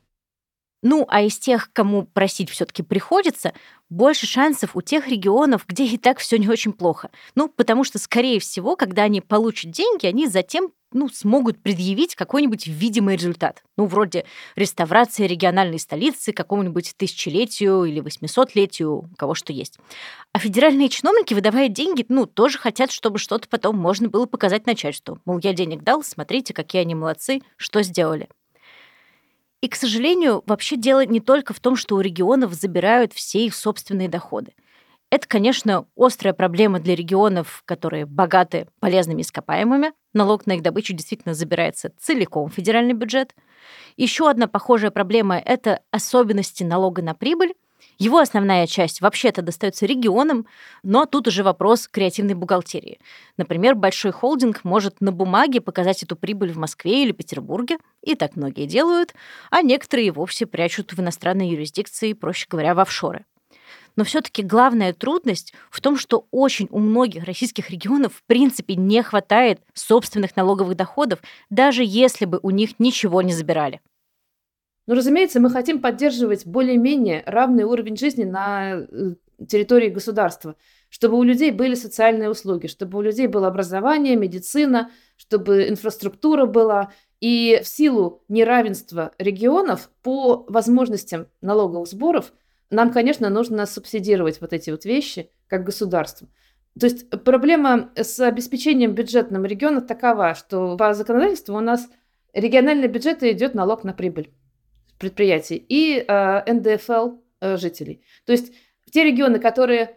Ну, 0.85 1.04
а 1.09 1.23
из 1.23 1.37
тех, 1.37 1.73
кому 1.73 2.04
просить 2.04 2.49
все-таки 2.49 2.85
приходится, 2.85 3.54
больше 3.90 4.25
шансов 4.25 4.76
у 4.76 4.83
тех 4.83 5.09
регионов, 5.09 5.64
где 5.66 5.85
и 5.87 5.99
так 5.99 6.18
все 6.21 6.38
не 6.38 6.49
очень 6.49 6.73
плохо. 6.73 7.11
Ну, 7.35 7.49
потому 7.49 7.83
что, 7.83 7.99
скорее 7.99 8.38
всего, 8.38 8.76
когда 8.76 9.02
они 9.02 9.21
получат 9.21 9.73
деньги, 9.73 10.06
они 10.06 10.28
затем 10.28 10.71
ну, 10.96 11.08
смогут 11.08 11.62
предъявить 11.62 12.14
какой-нибудь 12.14 12.66
видимый 12.66 13.16
результат. 13.16 13.62
Ну, 13.76 13.86
вроде 13.86 14.24
реставрации 14.56 15.26
региональной 15.26 15.78
столицы 15.78 16.32
какому-нибудь 16.32 16.94
тысячелетию 16.96 17.84
или 17.84 18.00
восьмисотлетию, 18.00 19.10
кого 19.16 19.34
что 19.34 19.52
есть. 19.52 19.78
А 20.32 20.38
федеральные 20.38 20.88
чиновники, 20.88 21.34
выдавая 21.34 21.68
деньги, 21.68 22.04
ну, 22.08 22.26
тоже 22.26 22.58
хотят, 22.58 22.90
чтобы 22.90 23.18
что-то 23.18 23.46
потом 23.48 23.76
можно 23.76 24.08
было 24.08 24.26
показать 24.26 24.66
начальству. 24.66 25.20
Мол, 25.26 25.38
я 25.42 25.52
денег 25.52 25.84
дал, 25.84 26.02
смотрите, 26.02 26.54
какие 26.54 26.82
они 26.82 26.94
молодцы, 26.94 27.42
что 27.56 27.82
сделали. 27.82 28.28
И, 29.60 29.68
к 29.68 29.76
сожалению, 29.76 30.42
вообще 30.46 30.76
дело 30.76 31.04
не 31.04 31.20
только 31.20 31.52
в 31.52 31.60
том, 31.60 31.76
что 31.76 31.96
у 31.96 32.00
регионов 32.00 32.54
забирают 32.54 33.12
все 33.12 33.44
их 33.44 33.54
собственные 33.54 34.08
доходы– 34.08 34.52
это, 35.10 35.28
конечно, 35.28 35.86
острая 35.96 36.34
проблема 36.34 36.80
для 36.80 36.96
регионов, 36.96 37.62
которые 37.64 38.06
богаты 38.06 38.66
полезными 38.80 39.22
ископаемыми. 39.22 39.92
Налог 40.16 40.46
на 40.46 40.52
их 40.52 40.62
добычу 40.62 40.94
действительно 40.94 41.35
забирается 41.35 41.92
целиком 41.99 42.49
в 42.49 42.54
федеральный 42.54 42.94
бюджет. 42.94 43.35
Еще 43.99 44.30
одна 44.30 44.46
похожая 44.46 44.90
проблема– 44.90 45.38
это 45.44 45.80
особенности 45.90 46.64
налога 46.64 47.02
на 47.02 47.12
прибыль. 47.12 47.52
Его 47.99 48.18
основная 48.18 48.66
часть 48.66 49.02
вообще-то 49.02 49.42
достается 49.42 49.85
регионам, 49.85 50.46
но 50.82 51.04
тут 51.04 51.28
уже 51.28 51.42
вопрос 51.42 51.87
креативной 51.87 52.32
бухгалтерии. 52.32 52.99
Например, 53.37 53.75
большой 53.75 54.11
холдинг 54.11 54.64
может 54.64 55.02
на 55.02 55.12
бумаге 55.12 55.61
показать 55.61 56.02
эту 56.02 56.16
прибыль 56.16 56.50
в 56.50 56.56
Москве 56.56 57.02
или 57.02 57.12
Петербурге, 57.12 57.76
и 58.00 58.14
так 58.14 58.37
многие 58.37 58.64
делают, 58.64 59.14
а 59.50 59.61
некоторые 59.61 60.12
вовсе 60.12 60.46
прячут 60.46 60.94
в 60.94 61.00
иностранной 61.00 61.50
юрисдикции, 61.50 62.14
проще 62.14 62.46
говоря, 62.49 62.75
в 62.75 62.80
офшоры. 62.80 63.26
Но 63.96 64.04
все-таки 64.04 64.42
главная 64.42 64.92
трудность 64.92 65.54
в 65.70 65.80
том, 65.80 65.96
что 65.96 66.26
очень 66.30 66.68
у 66.70 66.78
многих 66.78 67.24
российских 67.24 67.70
регионов 67.70 68.14
в 68.14 68.22
принципе 68.24 68.74
не 68.76 69.02
хватает 69.02 69.60
собственных 69.72 70.36
налоговых 70.36 70.76
доходов, 70.76 71.20
даже 71.48 71.82
если 71.84 72.26
бы 72.26 72.38
у 72.42 72.50
них 72.50 72.78
ничего 72.78 73.22
не 73.22 73.32
забирали. 73.32 73.80
Ну, 74.86 74.94
разумеется, 74.94 75.40
мы 75.40 75.50
хотим 75.50 75.80
поддерживать 75.80 76.46
более-менее 76.46 77.24
равный 77.26 77.64
уровень 77.64 77.96
жизни 77.96 78.22
на 78.22 78.74
э, 78.74 79.14
территории 79.48 79.88
государства. 79.88 80.56
чтобы 80.88 81.18
у 81.18 81.24
людей 81.24 81.50
были 81.50 81.74
социальные 81.74 82.30
услуги, 82.30 82.68
чтобы 82.68 82.98
у 82.98 83.02
людей 83.02 83.26
было 83.26 83.48
образование, 83.48 84.14
медицина, 84.14 84.90
чтобы 85.16 85.68
инфраструктура 85.68 86.46
была. 86.46 86.92
И 87.20 87.60
в 87.62 87.66
силу 87.66 88.22
неравенства 88.28 89.12
регионов 89.18 89.90
по 90.02 90.44
возможностям 90.48 91.26
налоговых 91.40 91.88
сборов 91.88 92.32
нам, 92.70 92.92
конечно, 92.92 93.28
нужно 93.30 93.66
субсидировать 93.66 94.40
вот 94.40 94.52
эти 94.52 94.70
вот 94.70 94.85
вещи 94.85 95.30
как 95.49 95.64
государство. 95.64 96.28
То 96.78 96.87
есть 96.87 97.08
проблема 97.25 97.90
с 97.96 98.20
обеспечением 98.20 98.94
бюджетным 98.94 99.44
регионов 99.44 99.87
такова, 99.87 100.35
что 100.35 100.76
по 100.76 100.92
законодательству 100.92 101.56
у 101.56 101.61
нас 101.61 101.88
региональный 102.35 102.88
бюджет 102.88 103.23
идет 103.23 103.54
налог 103.54 103.85
на 103.85 103.92
прибыль 103.92 104.30
предприятий 104.99 105.56
и 105.56 106.04
э, 106.06 106.52
НДФЛ 106.52 107.16
э, 107.40 107.56
жителей. 107.56 108.02
То 108.25 108.32
есть 108.32 108.52
те 108.90 109.04
регионы, 109.04 109.38
которые 109.38 109.96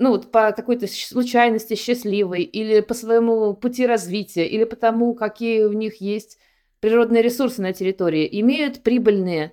ну 0.00 0.10
вот 0.10 0.32
по 0.32 0.52
какой-то 0.52 0.86
случайности 0.86 1.74
счастливой 1.74 2.42
или 2.42 2.80
по 2.80 2.94
своему 2.94 3.54
пути 3.54 3.86
развития, 3.86 4.46
или 4.46 4.64
потому, 4.64 5.14
какие 5.14 5.64
у 5.64 5.72
них 5.72 6.00
есть 6.00 6.38
природные 6.80 7.22
ресурсы 7.22 7.60
на 7.60 7.74
территории, 7.74 8.28
имеют 8.40 8.82
прибыльные 8.82 9.52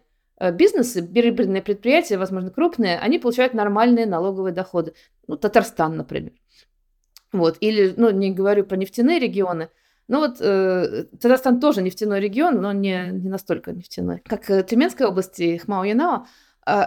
бизнесы, 0.53 1.01
прибыльные 1.01 1.62
предприятия, 1.62 2.17
возможно, 2.17 2.51
крупные, 2.51 3.00
они 3.00 3.20
получают 3.20 3.53
нормальные 3.53 4.06
налоговые 4.06 4.53
доходы. 4.53 4.94
Ну, 5.27 5.38
Татарстан, 5.38 5.98
например. 5.98 6.34
Вот. 7.32 7.58
Или, 7.60 7.94
ну, 7.98 8.12
не 8.12 8.32
говорю 8.32 8.65
про 8.65 8.77
нефтяные 8.77 9.20
регионы, 9.20 9.70
ну 10.08 10.20
вот 10.20 10.38
э, 10.39 11.06
Татарстан 11.20 11.60
тоже 11.60 11.82
нефтяной 11.82 12.22
регион, 12.22 12.62
но 12.62 12.72
не, 12.72 13.10
не 13.12 13.29
настолько 13.29 13.74
нефтяной, 13.74 14.22
как 14.25 14.50
э, 14.50 14.63
Тюменская 14.63 15.08
область 15.08 15.39
и 15.39 15.58
Хмао-Янао. 15.58 16.25
Э, 16.65 16.86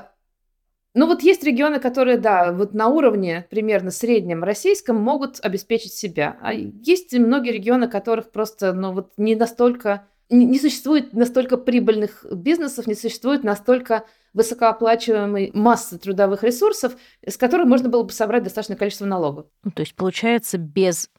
ну 0.94 1.06
вот 1.06 1.22
есть 1.22 1.44
регионы, 1.44 1.80
которые, 1.80 2.16
да, 2.16 2.52
вот 2.52 2.72
на 2.72 2.88
уровне 2.88 3.46
примерно 3.50 3.90
среднем 3.90 4.42
российском 4.42 4.96
могут 4.96 5.38
обеспечить 5.40 5.92
себя. 5.92 6.38
А 6.40 6.52
есть 6.54 7.12
многие 7.12 7.52
регионы, 7.52 7.88
которых 7.88 8.30
просто, 8.32 8.72
ну 8.72 8.92
вот 8.92 9.12
не 9.18 9.36
настолько, 9.36 10.08
не 10.30 10.58
существует 10.58 11.12
настолько 11.12 11.56
прибыльных 11.56 12.24
бизнесов, 12.32 12.86
не 12.86 12.94
существует 12.94 13.44
настолько 13.44 14.06
высокооплачиваемой 14.32 15.50
массы 15.54 15.98
трудовых 15.98 16.44
ресурсов, 16.44 16.96
с 17.26 17.36
которых 17.36 17.66
можно 17.66 17.88
было 17.88 18.04
бы 18.04 18.12
собрать 18.12 18.44
достаточное 18.44 18.76
количество 18.76 19.06
налогов. 19.06 19.46
Ну, 19.64 19.72
то 19.72 19.80
есть, 19.80 19.94
получается, 19.94 20.56
без 20.56 21.10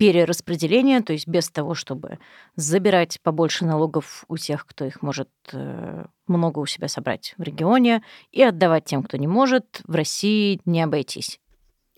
перераспределения, 0.00 1.02
то 1.02 1.12
есть 1.12 1.28
без 1.28 1.50
того, 1.50 1.74
чтобы 1.74 2.18
забирать 2.56 3.20
побольше 3.22 3.66
налогов 3.66 4.24
у 4.28 4.38
тех, 4.38 4.64
кто 4.64 4.86
их 4.86 5.02
может 5.02 5.28
э, 5.52 6.06
много 6.26 6.60
у 6.60 6.64
себя 6.64 6.88
собрать 6.88 7.34
в 7.36 7.42
регионе, 7.42 8.02
и 8.30 8.42
отдавать 8.42 8.86
тем, 8.86 9.02
кто 9.02 9.18
не 9.18 9.26
может, 9.26 9.82
в 9.84 9.94
России 9.94 10.58
не 10.64 10.80
обойтись. 10.80 11.38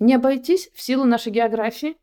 Не 0.01 0.15
обойтись 0.15 0.69
в 0.75 0.83
силу 0.83 1.05
нашей 1.05 1.31
географии, 1.31 1.97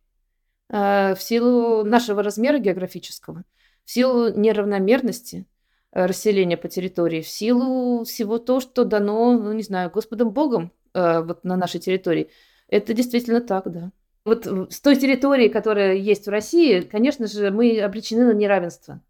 э, 0.70 1.16
в 1.16 1.22
силу 1.22 1.84
нашего 1.84 2.24
размера 2.24 2.60
географического, 2.60 3.44
в 3.90 3.92
силу 3.92 4.30
неравномерности 4.30 5.48
э, 5.92 6.06
расселения 6.06 6.58
по 6.58 6.68
территории, 6.68 7.22
в 7.22 7.28
силу 7.28 8.04
всего 8.04 8.38
того, 8.38 8.60
что 8.60 8.84
дано, 8.86 9.36
ну, 9.36 9.52
не 9.52 9.64
знаю, 9.64 9.90
Господом 9.90 10.30
Богом 10.30 10.72
вот 10.94 11.44
на 11.44 11.56
нашей 11.56 11.80
территории. 11.80 12.30
Это 12.68 12.94
действительно 12.94 13.42
так, 13.42 13.72
да. 13.72 13.92
Вот 14.26 14.46
с 14.46 14.80
той 14.80 14.96
территории, 14.96 15.48
которая 15.48 15.96
есть 15.96 16.28
в 16.28 16.30
России, 16.30 16.82
конечно 16.82 17.26
же, 17.26 17.50
мы 17.50 17.80
обречены 17.80 18.26
на 18.26 18.34
неравенство. 18.34 19.02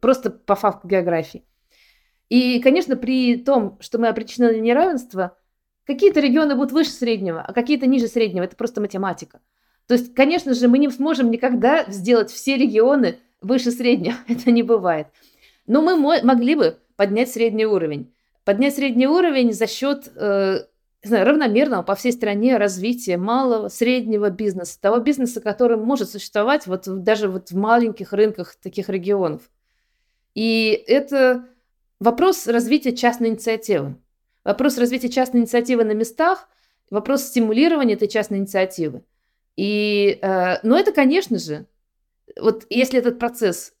Просто 0.00 0.30
по 0.30 0.54
факту 0.54 0.88
географии. 0.88 1.44
И, 2.30 2.58
конечно, 2.60 2.96
при 2.96 3.36
том, 3.36 3.76
что 3.80 3.98
мы 3.98 4.08
обречены 4.08 4.52
на 4.52 4.60
неравенство, 4.60 5.36
какие-то 5.84 6.20
регионы 6.20 6.54
будут 6.54 6.72
выше 6.72 6.90
среднего, 6.90 7.42
а 7.42 7.52
какие-то 7.52 7.86
ниже 7.86 8.08
среднего. 8.08 8.44
Это 8.44 8.56
просто 8.56 8.80
математика. 8.80 9.40
То 9.86 9.94
есть, 9.94 10.14
конечно 10.14 10.54
же, 10.54 10.68
мы 10.68 10.78
не 10.78 10.88
сможем 10.88 11.30
никогда 11.30 11.84
сделать 11.88 12.30
все 12.30 12.56
регионы 12.56 13.18
выше 13.42 13.70
среднего. 13.70 14.16
Это 14.28 14.50
не 14.50 14.62
бывает. 14.62 15.08
Но 15.66 15.82
мы 15.82 15.96
могли 15.96 16.54
бы 16.54 16.78
поднять 16.96 17.30
средний 17.30 17.66
уровень. 17.66 18.12
Поднять 18.44 18.74
средний 18.74 19.06
уровень 19.06 19.52
за 19.52 19.66
счет 19.66 20.10
э, 20.16 20.64
знаю, 21.02 21.26
равномерного 21.26 21.82
по 21.82 21.94
всей 21.94 22.12
стране 22.12 22.56
развития 22.56 23.16
малого, 23.16 23.68
среднего 23.68 24.30
бизнеса, 24.30 24.80
того 24.80 24.98
бизнеса, 24.98 25.40
который 25.40 25.76
может 25.76 26.10
существовать 26.10 26.66
вот 26.66 26.84
даже 26.86 27.28
вот 27.28 27.50
в 27.50 27.56
маленьких 27.56 28.12
рынках 28.12 28.54
таких 28.54 28.88
регионов. 28.88 29.42
И 30.34 30.82
это 30.86 31.44
вопрос 31.98 32.46
развития 32.46 32.94
частной 32.94 33.30
инициативы. 33.30 33.96
Вопрос 34.44 34.78
развития 34.78 35.08
частной 35.08 35.40
инициативы 35.40 35.84
на 35.84 35.92
местах, 35.92 36.48
вопрос 36.90 37.24
стимулирования 37.24 37.94
этой 37.94 38.08
частной 38.08 38.38
инициативы. 38.38 39.02
И, 39.56 40.18
э, 40.22 40.56
но 40.62 40.78
это, 40.78 40.92
конечно 40.92 41.38
же, 41.38 41.66
вот 42.40 42.66
если 42.70 42.98
этот 42.98 43.18
процесс 43.18 43.74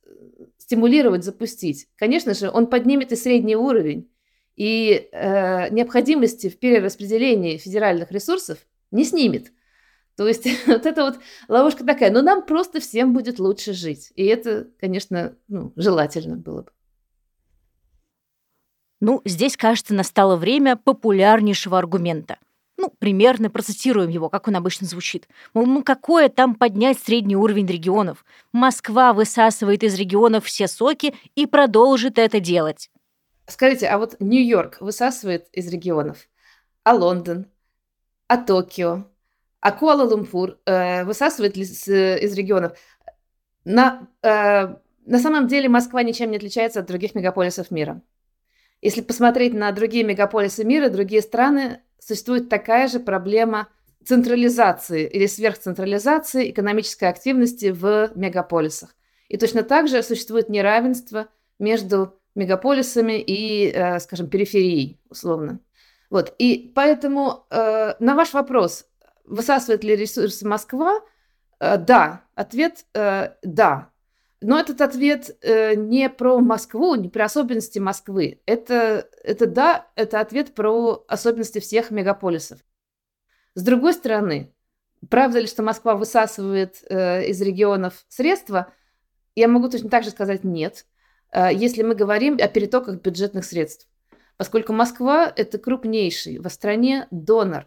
стимулировать, 0.58 1.24
запустить, 1.24 1.88
конечно 1.96 2.34
же, 2.34 2.50
он 2.50 2.66
поднимет 2.66 3.12
и 3.12 3.16
средний 3.16 3.56
уровень, 3.56 4.10
и 4.56 5.08
э, 5.12 5.70
необходимости 5.70 6.48
в 6.48 6.58
перераспределении 6.58 7.56
федеральных 7.56 8.12
ресурсов 8.12 8.58
не 8.90 9.04
снимет. 9.04 9.52
То 10.16 10.28
есть 10.28 10.46
вот 10.66 10.86
это 10.86 11.02
вот 11.04 11.18
ловушка 11.48 11.84
такая. 11.84 12.10
Но 12.10 12.22
нам 12.22 12.44
просто 12.44 12.80
всем 12.80 13.12
будет 13.12 13.38
лучше 13.38 13.72
жить. 13.72 14.12
И 14.14 14.24
это, 14.24 14.68
конечно, 14.78 15.36
ну, 15.48 15.72
желательно 15.76 16.36
было 16.36 16.62
бы. 16.62 16.70
Ну, 19.00 19.20
здесь, 19.24 19.56
кажется, 19.56 19.94
настало 19.94 20.36
время 20.36 20.76
популярнейшего 20.76 21.76
аргумента. 21.76 22.38
Ну, 22.82 22.92
примерно 22.98 23.48
процитируем 23.48 24.10
его, 24.10 24.28
как 24.28 24.48
он 24.48 24.56
обычно 24.56 24.88
звучит. 24.88 25.28
Мол, 25.54 25.66
ну 25.66 25.84
какое 25.84 26.28
там 26.28 26.56
поднять 26.56 26.98
средний 26.98 27.36
уровень 27.36 27.66
регионов? 27.66 28.24
Москва 28.50 29.12
высасывает 29.12 29.84
из 29.84 29.94
регионов 29.94 30.46
все 30.46 30.66
соки 30.66 31.14
и 31.36 31.46
продолжит 31.46 32.18
это 32.18 32.40
делать. 32.40 32.90
Скажите, 33.46 33.86
а 33.86 33.98
вот 33.98 34.16
Нью-Йорк 34.18 34.78
высасывает 34.80 35.46
из 35.52 35.68
регионов, 35.68 36.28
а 36.82 36.94
Лондон, 36.94 37.46
а 38.26 38.36
Токио, 38.36 39.04
а 39.60 39.70
Куала-Лумпур 39.70 40.58
э, 40.66 41.04
высасывает 41.04 41.56
ли 41.56 41.64
с, 41.64 41.86
из 41.86 42.34
регионов? 42.34 42.76
На, 43.64 44.08
э, 44.22 44.74
на 45.06 45.18
самом 45.20 45.46
деле 45.46 45.68
Москва 45.68 46.02
ничем 46.02 46.32
не 46.32 46.38
отличается 46.38 46.80
от 46.80 46.86
других 46.86 47.14
мегаполисов 47.14 47.70
мира. 47.70 48.02
Если 48.82 49.00
посмотреть 49.00 49.54
на 49.54 49.70
другие 49.70 50.04
мегаполисы 50.04 50.64
мира, 50.64 50.88
другие 50.88 51.22
страны, 51.22 51.80
существует 52.00 52.48
такая 52.48 52.88
же 52.88 52.98
проблема 52.98 53.68
централизации 54.04 55.06
или 55.06 55.26
сверхцентрализации 55.26 56.50
экономической 56.50 57.08
активности 57.08 57.70
в 57.70 58.10
мегаполисах. 58.16 58.96
И 59.28 59.36
точно 59.36 59.62
так 59.62 59.86
же 59.86 60.02
существует 60.02 60.48
неравенство 60.48 61.28
между 61.60 62.18
мегаполисами 62.34 63.22
и, 63.24 63.70
э, 63.70 64.00
скажем, 64.00 64.28
периферией, 64.28 65.00
условно. 65.08 65.60
Вот. 66.10 66.34
И 66.38 66.72
поэтому 66.74 67.46
э, 67.50 67.94
на 68.00 68.16
ваш 68.16 68.32
вопрос, 68.34 68.86
высасывает 69.24 69.84
ли 69.84 69.94
ресурсы 69.94 70.46
Москва, 70.46 71.00
э, 71.60 71.78
да, 71.78 72.24
ответ 72.34 72.84
да. 72.92 73.91
Но 74.42 74.58
этот 74.58 74.80
ответ 74.80 75.38
не 75.42 76.10
про 76.10 76.38
Москву, 76.40 76.94
не 76.96 77.08
про 77.08 77.24
особенности 77.24 77.78
Москвы. 77.78 78.42
Это, 78.44 79.08
это 79.22 79.46
да, 79.46 79.86
это 79.94 80.20
ответ 80.20 80.54
про 80.54 81.04
особенности 81.08 81.60
всех 81.60 81.90
мегаполисов. 81.90 82.58
С 83.54 83.62
другой 83.62 83.94
стороны, 83.94 84.52
правда 85.08 85.38
ли, 85.38 85.46
что 85.46 85.62
Москва 85.62 85.94
высасывает 85.94 86.82
из 86.82 87.40
регионов 87.40 88.04
средства? 88.08 88.72
Я 89.34 89.48
могу 89.48 89.68
точно 89.68 89.88
так 89.88 90.04
же 90.04 90.10
сказать 90.10 90.44
нет. 90.44 90.84
Э, 91.32 91.48
если 91.52 91.82
мы 91.82 91.94
говорим 91.94 92.38
о 92.40 92.48
перетоках 92.48 93.00
бюджетных 93.00 93.44
средств. 93.44 93.88
Поскольку 94.36 94.72
Москва– 94.72 95.32
это 95.36 95.58
крупнейший 95.58 96.38
в 96.38 96.48
стране 96.48 97.06
донор, 97.10 97.66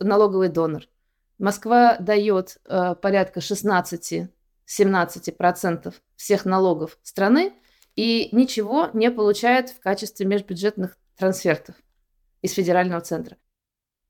налоговый 0.00 0.48
донор. 0.48 0.82
Москва 1.38 1.96
дает 1.98 2.58
э, 2.64 2.94
порядка 3.00 3.40
16-17% 4.68 5.94
всех 6.16 6.44
налогов 6.44 6.98
страны 7.02 7.52
и 7.96 8.28
ничего 8.32 8.90
не 8.92 9.10
получает 9.10 9.70
в 9.70 9.80
качестве 9.80 10.26
межбюджетных 10.26 10.96
трансфертов 11.16 11.74
из 12.42 12.52
федерального 12.52 13.00
центра. 13.00 13.36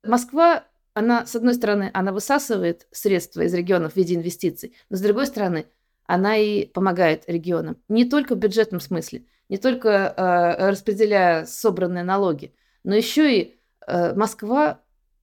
Москва, 0.05 0.64
она, 0.94 1.27
с 1.27 1.35
одной 1.37 1.55
стороны, 1.55 1.90
она 1.94 2.12
высасывает 2.12 2.87
средства 2.90 3.42
из 3.42 3.55
регионов 3.55 3.94
в 3.94 3.97
виде 3.97 4.14
инвестиций, 4.14 4.77
но 4.90 4.97
с 4.97 5.01
другой 5.01 5.27
стороны– 5.27 5.66
она 6.09 6.38
и 6.38 6.64
помогает 6.64 7.25
регионам. 7.29 7.77
Не 7.88 8.07
только 8.07 8.35
в 8.35 8.38
бюджетном 8.38 8.81
смысле, 8.81 9.27
не 9.51 9.59
только 9.59 10.14
э, 10.16 10.71
распределяя 10.71 11.44
собранные 11.44 12.03
налоги, 12.03 12.55
но 12.83 12.97
еще 12.97 13.38
и 13.38 13.61
э, 13.87 14.14
Москва, 14.14 14.81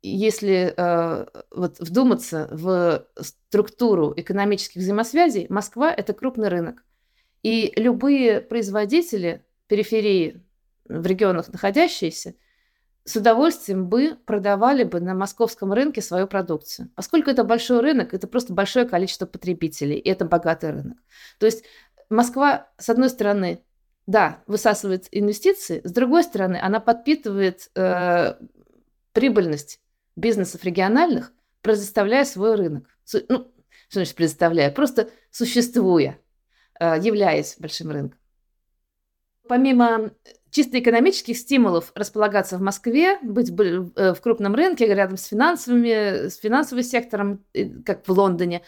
если 0.08 0.74
э, 0.76 1.26
вот 1.52 1.80
вдуматься 1.80 2.48
в 2.52 3.06
структуру 3.20 4.14
экономических 4.16 4.82
взаимосвязей, 4.82 5.48
Москва– 5.50 5.94
это 5.98 6.14
крупный 6.14 6.50
рынок. 6.50 6.84
И 7.44 7.74
любые 7.76 8.42
производители 8.42 9.46
периферии 9.68 10.44
в 10.88 11.06
регионах 11.06 11.52
находящиеся, 11.52 12.36
с 13.04 13.16
удовольствием 13.16 13.88
бы 13.88 14.18
продавали 14.26 14.84
бы 14.84 15.00
на 15.00 15.14
московском 15.14 15.72
рынке 15.72 16.02
свою 16.02 16.28
продукцию. 16.28 16.90
Поскольку 16.96 17.30
это 17.30 17.44
большой 17.44 17.82
рынок, 17.82 18.14
это 18.14 18.28
просто 18.28 18.54
большое 18.54 18.88
количество 18.88 19.28
потребителей, 19.28 19.98
и 19.98 20.10
это 20.10 20.26
богатый 20.26 20.72
рынок. 20.72 20.98
То 21.40 21.46
есть 21.46 21.66
Москва, 22.10 22.68
с 22.78 22.90
одной 22.90 23.10
стороны, 23.10 23.64
да, 24.08 24.44
высасывает 24.48 25.08
инвестиции, 25.12 25.82
с 25.84 25.92
другой 25.92 26.24
стороны, 26.24 26.60
она 26.62 26.80
подпитывает 26.80 27.70
э, 27.76 28.36
прибыльность 29.14 29.80
бизнесов 30.16 30.64
региональных, 30.64 31.34
предоставляя 31.62 32.26
свой 32.26 32.56
рынок. 32.56 32.88
Ну, 33.30 33.52
что 33.90 34.00
значит 34.00 34.16
предоставляя? 34.16 34.72
Просто 34.72 35.10
существуя, 35.32 36.20
э, 36.80 36.98
являясь 37.02 37.56
большим 37.60 37.92
рынком. 37.92 38.20
Помимо 39.48 40.12
чисто 40.50 40.80
экономических 40.80 41.38
стимулов 41.38 41.92
располагаться 41.96 42.58
в 42.58 42.62
Москве, 42.62 43.20
быть 43.22 43.50
э, 43.50 44.14
в 44.14 44.22
крупном 44.22 44.56
рынке, 44.56 44.88
рядом 44.88 45.18
с 45.18 45.26
финансовыми, 45.26 46.30
с 46.30 46.38
финансовым 46.38 46.84
сектором, 46.84 47.46
как 47.86 48.08
в 48.08 48.12
Лондоне, 48.12 48.62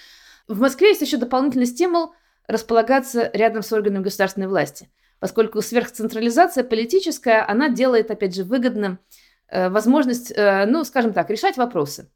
в 0.47 0.59
Москве 0.59 0.89
есть 0.89 1.01
еще 1.01 1.17
дополнительный 1.17 1.65
стимул 1.65 2.13
располагаться 2.47 3.29
рядом 3.33 3.63
с 3.63 3.71
органами 3.71 4.03
государственной 4.03 4.47
власти, 4.47 4.89
поскольку 5.19 5.61
сверхцентрализация 5.61 6.63
политическая, 6.63 7.45
она 7.47 7.69
делает, 7.69 8.11
опять 8.11 8.35
же, 8.35 8.43
выгодным 8.43 8.93
э, 8.93 8.97
возможность, 9.51 10.31
э, 10.35 10.65
ну, 10.65 10.83
скажем 10.83 11.13
так, 11.13 11.29
решать 11.29 11.57
вопросы. 11.57 12.09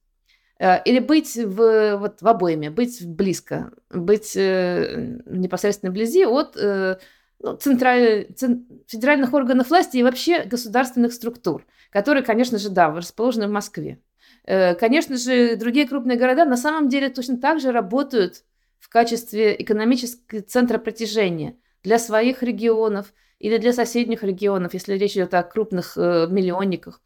Или 0.85 0.99
быть 0.99 1.35
в, 1.35 1.97
вот, 1.97 2.21
в 2.21 2.27
обоими, 2.27 2.69
быть 2.69 3.03
близко, 3.03 3.71
быть 3.89 4.35
непосредственно 4.35 5.91
вблизи 5.91 6.23
от 6.23 6.55
ну, 6.55 7.55
централь... 7.55 8.27
федеральных 8.87 9.33
органов 9.33 9.69
власти 9.69 9.97
и 9.97 10.03
вообще 10.03 10.43
государственных 10.43 11.13
структур, 11.13 11.65
которые, 11.89 12.23
конечно 12.23 12.59
же, 12.59 12.69
да, 12.69 12.91
расположены 12.91 13.47
в 13.47 13.51
Москве. 13.51 13.99
Э, 14.43 14.75
конечно 14.75 15.17
же, 15.17 15.55
другие 15.55 15.87
крупные 15.87 16.17
города 16.17 16.45
на 16.45 16.57
самом 16.57 16.89
деле 16.89 17.09
точно 17.09 17.37
так 17.37 17.59
же 17.59 17.71
работают 17.71 18.43
в 18.79 18.89
качестве 18.89 19.55
экономического 19.61 20.41
центра 20.41 20.77
притяжения 20.77 21.55
для 21.83 21.99
своих 21.99 22.43
регионов 22.43 23.13
или 23.39 23.57
для 23.57 23.73
соседних 23.73 24.23
регионов, 24.23 24.73
если 24.73 24.95
речь 24.95 25.13
идет 25.13 25.33
о 25.33 25.43
крупных 25.43 25.97
э, 25.97 26.27
миллионниках. 26.29 27.01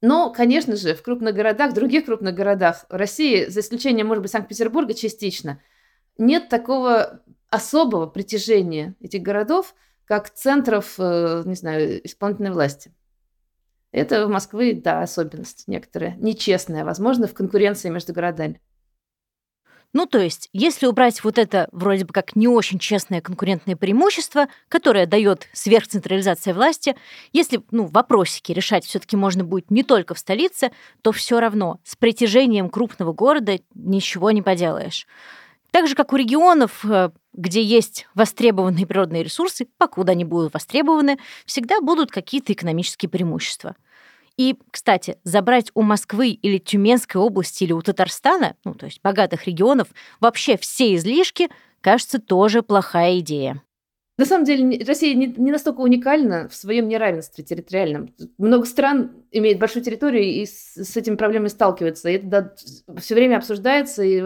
Но, 0.00 0.32
конечно 0.32 0.76
же, 0.76 0.94
в 0.94 1.02
крупных 1.02 1.34
городах, 1.34 1.74
других 1.74 2.06
крупных 2.06 2.34
городах 2.34 2.84
России, 2.88 3.46
за 3.46 3.60
исключением, 3.60 4.06
может 4.06 4.22
быть, 4.22 4.30
Санкт-Петербурга 4.30 4.94
частично, 4.94 5.60
нет 6.16 6.48
такого 6.48 7.22
особого 7.50 8.06
притяжения 8.06 8.94
этих 9.00 9.22
городов 9.22 9.74
как 10.04 10.30
центров, 10.30 10.94
э, 10.98 11.42
не 11.44 11.54
знаю, 11.54 12.04
исполнительной 12.06 12.52
власти. 12.52 12.92
Это 13.90 14.26
в 14.26 14.30
Москве, 14.30 14.74
да, 14.74 15.02
особенность 15.02 15.64
некоторая, 15.66 16.16
нечестная, 16.16 16.84
возможно, 16.84 17.26
в 17.26 17.34
конкуренции 17.34 17.88
между 17.88 18.12
городами. 18.12 18.60
Ну, 19.94 20.04
то 20.04 20.18
есть, 20.18 20.50
если 20.52 20.86
убрать 20.86 21.24
вот 21.24 21.38
это 21.38 21.68
вроде 21.72 22.04
бы 22.04 22.12
как 22.12 22.36
не 22.36 22.46
очень 22.46 22.78
честное 22.78 23.22
конкурентное 23.22 23.74
преимущество, 23.74 24.48
которое 24.68 25.06
дает 25.06 25.48
сверхцентрализация 25.54 26.52
власти, 26.52 26.94
если 27.32 27.62
ну, 27.70 27.86
вопросики 27.86 28.52
решать 28.52 28.84
все-таки 28.84 29.16
можно 29.16 29.44
будет 29.44 29.70
не 29.70 29.82
только 29.82 30.14
в 30.14 30.18
столице, 30.18 30.72
то 31.00 31.10
все 31.10 31.40
равно 31.40 31.80
с 31.84 31.96
притяжением 31.96 32.68
крупного 32.68 33.14
города 33.14 33.58
ничего 33.74 34.30
не 34.30 34.42
поделаешь. 34.42 35.06
Так 35.70 35.86
же, 35.86 35.94
как 35.94 36.12
у 36.12 36.16
регионов, 36.16 36.84
э, 36.84 37.10
где 37.32 37.62
есть 37.62 38.06
востребованные 38.14 38.86
природные 38.86 39.22
ресурсы, 39.22 39.68
покуда 39.78 40.12
они 40.12 40.24
будут 40.24 40.52
востребованы, 40.52 41.18
всегда 41.46 41.80
будут 41.80 42.10
какие-то 42.10 42.52
экономические 42.52 43.08
преимущества. 43.08 43.74
И, 44.38 44.56
кстати, 44.70 45.18
забрать 45.24 45.70
у 45.74 45.82
Москвы 45.82 46.30
или 46.30 46.58
Тюменской 46.58 47.20
области 47.20 47.64
или 47.64 47.72
у 47.72 47.82
Татарстана, 47.82 48.54
ну, 48.64 48.72
то 48.72 48.86
есть 48.86 49.00
богатых 49.02 49.46
регионов, 49.46 49.88
вообще 50.20 50.56
все 50.56 50.94
излишки, 50.94 51.48
кажется, 51.80 52.20
тоже 52.20 52.62
плохая 52.62 53.18
идея. 53.18 53.62
На 54.16 54.24
самом 54.24 54.44
деле 54.44 54.84
Россия 54.84 55.14
не, 55.14 55.26
не 55.26 55.50
настолько 55.52 55.80
уникальна 55.80 56.48
в 56.48 56.54
своем 56.54 56.88
неравенстве 56.88 57.44
территориальном. 57.44 58.14
Много 58.36 58.66
стран 58.66 59.24
имеет 59.30 59.58
большую 59.58 59.84
территорию 59.84 60.24
и 60.24 60.46
с, 60.46 60.76
с 60.76 60.96
этими 60.96 61.16
проблемами 61.16 61.48
сталкиваются. 61.48 62.08
И 62.08 62.14
это 62.14 62.26
да, 62.26 62.54
все 63.00 63.14
время 63.14 63.36
обсуждается 63.36 64.02
и, 64.02 64.18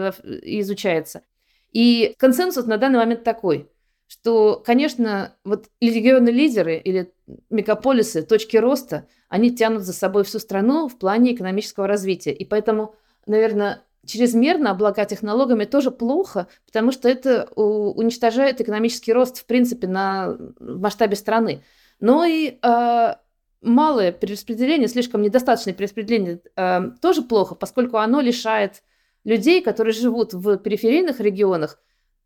и 0.43 0.61
изучается. 0.61 1.23
И 1.71 2.15
консенсус 2.17 2.65
на 2.65 2.77
данный 2.77 2.99
момент 2.99 3.23
такой, 3.23 3.69
что, 4.13 4.61
конечно, 4.63 5.35
вот 5.43 5.69
регионы-лидеры 5.81 6.77
или 6.77 7.11
мегаполисы, 7.49 8.21
точки 8.21 8.57
роста, 8.57 9.07
они 9.27 9.49
тянут 9.55 9.81
за 9.81 9.91
собой 9.91 10.23
всю 10.23 10.37
страну 10.37 10.87
в 10.87 10.99
плане 10.99 11.33
экономического 11.33 11.87
развития. 11.87 12.31
И 12.31 12.45
поэтому, 12.45 12.93
наверное, 13.25 13.81
чрезмерно 14.05 14.69
облагать 14.69 15.13
их 15.13 15.23
налогами 15.23 15.65
тоже 15.65 15.89
плохо, 15.89 16.45
потому 16.67 16.91
что 16.91 17.09
это 17.09 17.45
уничтожает 17.55 18.61
экономический 18.61 19.13
рост, 19.13 19.39
в 19.39 19.47
принципе, 19.47 19.87
на 19.87 20.37
масштабе 20.59 21.15
страны. 21.15 21.63
Но 21.99 22.23
и 22.23 22.59
э, 22.61 23.15
малое 23.63 24.11
перераспределение, 24.11 24.89
слишком 24.89 25.23
недостаточное 25.23 25.73
перераспределение 25.73 26.39
э, 26.55 26.81
тоже 27.01 27.23
плохо, 27.23 27.55
поскольку 27.55 27.97
оно 27.97 28.21
лишает 28.21 28.83
людей, 29.23 29.63
которые 29.63 29.93
живут 29.93 30.35
в 30.35 30.57
периферийных 30.57 31.19
регионах, 31.19 31.79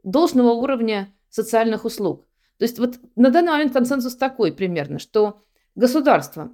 должного 0.03 0.51
уровня 0.51 1.13
социальных 1.29 1.85
услуг. 1.85 2.25
То 2.57 2.63
есть 2.63 2.79
вот 2.79 2.99
на 3.15 3.29
данный 3.29 3.51
момент 3.51 3.73
консенсус 3.73 4.15
такой 4.15 4.51
примерно, 4.51 4.99
что 4.99 5.43
государство 5.75 6.51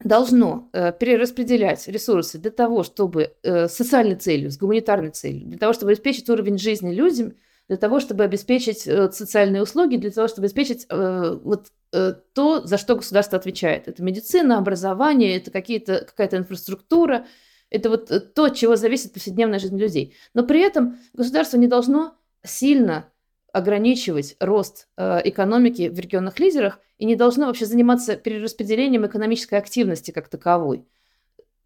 должно 0.00 0.68
э, 0.72 0.92
перераспределять 0.92 1.86
ресурсы 1.88 2.38
для 2.38 2.50
того, 2.50 2.82
чтобы 2.82 3.34
э, 3.42 3.68
социальной 3.68 4.16
целью, 4.16 4.50
с 4.50 4.58
гуманитарной 4.58 5.10
целью, 5.10 5.48
для 5.48 5.58
того, 5.58 5.72
чтобы 5.72 5.92
обеспечить 5.92 6.28
уровень 6.28 6.58
жизни 6.58 6.92
людям, 6.92 7.34
для 7.68 7.78
того, 7.78 8.00
чтобы 8.00 8.24
обеспечить 8.24 8.86
э, 8.86 9.10
социальные 9.12 9.62
услуги, 9.62 9.96
для 9.96 10.10
того, 10.10 10.28
чтобы 10.28 10.46
обеспечить 10.46 10.86
э, 10.90 11.38
вот, 11.42 11.68
э, 11.92 12.14
то, 12.34 12.66
за 12.66 12.76
что 12.76 12.96
государство 12.96 13.38
отвечает. 13.38 13.88
Это 13.88 14.02
медицина, 14.02 14.58
образование, 14.58 15.38
это 15.38 15.50
какие-то, 15.50 16.04
какая-то 16.04 16.36
инфраструктура– 16.36 17.26
это 17.74 17.90
вот 17.90 18.10
э, 18.10 18.20
то, 18.20 18.44
от 18.44 18.54
чего 18.54 18.76
зависит 18.76 19.12
повседневная 19.12 19.58
жизнь 19.58 19.76
людей. 19.76 20.14
Но 20.32 20.44
при 20.44 20.60
этом 20.60 20.98
государство 21.12 21.56
не 21.56 21.66
должно 21.66 22.16
сильно 22.44 23.10
ограничивать 23.54 24.34
рост 24.40 24.88
э, 24.96 25.20
экономики 25.24 25.88
в 25.88 25.98
регионных 25.98 26.40
лидерах 26.40 26.80
и 26.98 27.04
не 27.04 27.14
должно 27.14 27.46
вообще 27.46 27.66
заниматься 27.66 28.16
перераспределением 28.16 29.06
экономической 29.06 29.54
активности 29.54 30.10
как 30.10 30.28
таковой. 30.28 30.84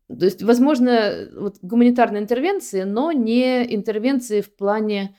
То 0.06 0.26
есть, 0.26 0.42
возможно, 0.42 1.28
вот 1.34 1.56
гуманитарные 1.62 2.22
интервенции, 2.22 2.82
но 2.82 3.10
не 3.10 3.74
интервенции 3.74 4.42
в 4.42 4.54
плане 4.54 5.16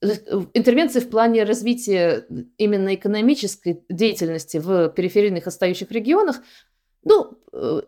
э, 0.00 0.08
интервенции 0.54 1.00
в 1.00 1.10
плане 1.10 1.44
развития 1.44 2.24
именно 2.56 2.94
экономической 2.94 3.84
деятельности 3.90 4.56
в 4.56 4.88
периферийных 4.88 5.46
отстающих 5.46 5.90
регионах, 5.90 6.40
ну, 7.04 7.36
э, 7.52 7.82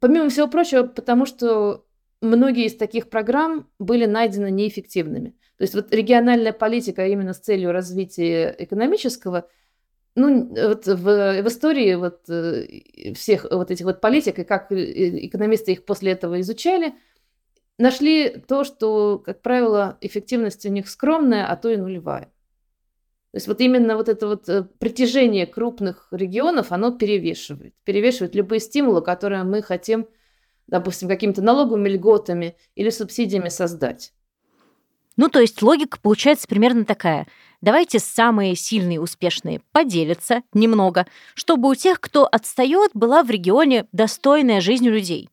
помимо 0.00 0.30
всего 0.30 0.48
прочего, 0.48 0.82
потому 0.82 1.26
что 1.26 1.84
многие 2.20 2.66
из 2.66 2.76
таких 2.76 3.08
программ 3.08 3.68
были 3.78 4.06
найдены 4.06 4.50
неэффективными. 4.50 5.37
То 5.58 5.64
есть 5.64 5.74
вот 5.74 5.92
региональная 5.92 6.52
политика 6.52 7.06
именно 7.06 7.34
с 7.34 7.40
целью 7.40 7.72
развития 7.72 8.54
экономического, 8.58 9.48
ну, 10.14 10.48
вот 10.48 10.86
в, 10.86 11.42
в 11.42 11.48
истории 11.48 11.94
вот 11.94 12.28
э, 12.28 13.12
всех 13.14 13.46
вот 13.50 13.70
этих 13.70 13.84
вот 13.84 14.00
политик, 14.00 14.38
и 14.38 14.44
как 14.44 14.72
экономисты 14.72 15.72
их 15.72 15.84
после 15.84 16.12
этого 16.12 16.40
изучали, 16.40 16.94
нашли 17.76 18.28
то, 18.46 18.64
что, 18.64 19.18
как 19.18 19.42
правило, 19.42 19.98
эффективность 20.00 20.64
у 20.64 20.70
них 20.70 20.88
скромная, 20.88 21.46
а 21.46 21.56
то 21.56 21.68
и 21.68 21.76
нулевая. 21.76 22.26
То 23.30 23.36
есть 23.36 23.46
вот 23.46 23.60
именно 23.60 23.96
вот 23.96 24.08
это 24.08 24.26
вот 24.26 24.48
э, 24.48 24.64
притяжение 24.78 25.46
крупных 25.46 26.08
регионов, 26.12 26.72
оно 26.72 26.92
перевешивает. 26.92 27.74
Перевешивает 27.84 28.34
любые 28.34 28.60
стимулы, 28.60 29.02
которые 29.02 29.44
мы 29.44 29.62
хотим 29.62 30.08
допустим, 30.68 31.08
какими-то 31.08 31.42
налоговыми 31.42 31.88
льготами 31.88 32.56
или 32.76 32.90
субсидиями 32.90 33.48
создать. 33.48 34.12
Ну, 35.18 35.28
то 35.28 35.40
есть 35.40 35.60
логика 35.62 35.98
получается 36.00 36.46
примерно 36.46 36.84
такая. 36.84 37.26
Давайте 37.60 37.98
самые 37.98 38.54
сильные 38.54 39.00
успешные 39.00 39.60
поделятся 39.72 40.42
немного, 40.54 41.08
чтобы 41.34 41.68
у 41.68 41.74
тех, 41.74 42.00
кто 42.00 42.24
отстает, 42.24 42.92
была 42.94 43.24
в 43.24 43.30
регионе 43.30 43.86
достойная 43.90 44.60
жизнь 44.60 44.86
людей. 44.86 45.28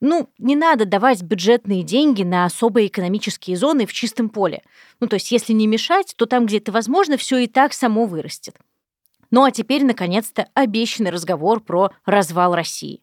Ну, 0.00 0.30
не 0.38 0.54
надо 0.54 0.86
давать 0.86 1.22
бюджетные 1.22 1.82
деньги 1.82 2.22
на 2.22 2.44
особые 2.44 2.86
экономические 2.86 3.56
зоны 3.56 3.84
в 3.84 3.92
чистом 3.92 4.28
поле. 4.28 4.62
Ну, 5.00 5.08
то 5.08 5.14
есть, 5.14 5.32
если 5.32 5.52
не 5.52 5.66
мешать, 5.66 6.14
то 6.16 6.24
там, 6.24 6.46
где 6.46 6.58
это 6.58 6.70
возможно, 6.70 7.16
все 7.16 7.38
и 7.38 7.48
так 7.48 7.72
само 7.72 8.06
вырастет. 8.06 8.56
Ну 9.32 9.44
а 9.44 9.50
теперь, 9.50 9.84
наконец-то, 9.84 10.48
обещанный 10.54 11.10
разговор 11.10 11.60
про 11.60 11.90
развал 12.04 12.54
России. 12.54 13.02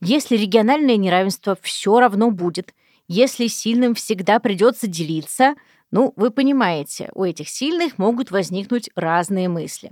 Если 0.00 0.36
региональное 0.36 0.96
неравенство 0.96 1.56
все 1.60 1.98
равно 1.98 2.30
будет, 2.30 2.74
если 3.12 3.48
сильным 3.48 3.96
всегда 3.96 4.38
придется 4.38 4.86
делиться, 4.86 5.56
ну, 5.90 6.12
вы 6.14 6.30
понимаете, 6.30 7.10
у 7.16 7.24
этих 7.24 7.48
сильных 7.48 7.98
могут 7.98 8.30
возникнуть 8.30 8.88
разные 8.94 9.48
мысли. 9.48 9.90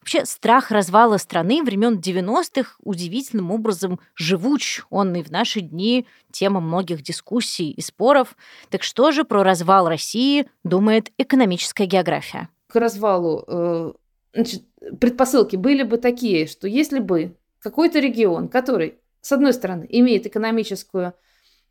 Вообще, 0.00 0.26
страх 0.26 0.70
развала 0.70 1.16
страны 1.16 1.62
времен 1.62 1.98
90-х 1.98 2.76
удивительным 2.82 3.52
образом 3.52 3.98
живуч. 4.14 4.82
Он 4.90 5.16
и 5.16 5.22
в 5.22 5.30
наши 5.30 5.62
дни 5.62 6.06
тема 6.30 6.60
многих 6.60 7.00
дискуссий 7.00 7.70
и 7.70 7.80
споров. 7.80 8.36
Так 8.68 8.82
что 8.82 9.12
же 9.12 9.24
про 9.24 9.42
развал 9.42 9.88
России 9.88 10.46
думает 10.62 11.10
экономическая 11.16 11.86
география? 11.86 12.50
К 12.66 12.76
развалу 12.76 13.44
э, 13.48 13.92
значит, 14.34 14.62
предпосылки 15.00 15.56
были 15.56 15.84
бы 15.84 15.96
такие, 15.96 16.46
что 16.46 16.68
если 16.68 16.98
бы 16.98 17.34
какой-то 17.60 17.98
регион, 17.98 18.48
который, 18.48 18.98
с 19.22 19.32
одной 19.32 19.54
стороны, 19.54 19.86
имеет 19.88 20.26
экономическую 20.26 21.14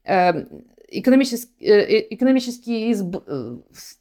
э, 0.03 0.45
экономический, 0.87 1.65
э, 1.65 2.07
экономический 2.13 2.91
изб... 2.91 3.15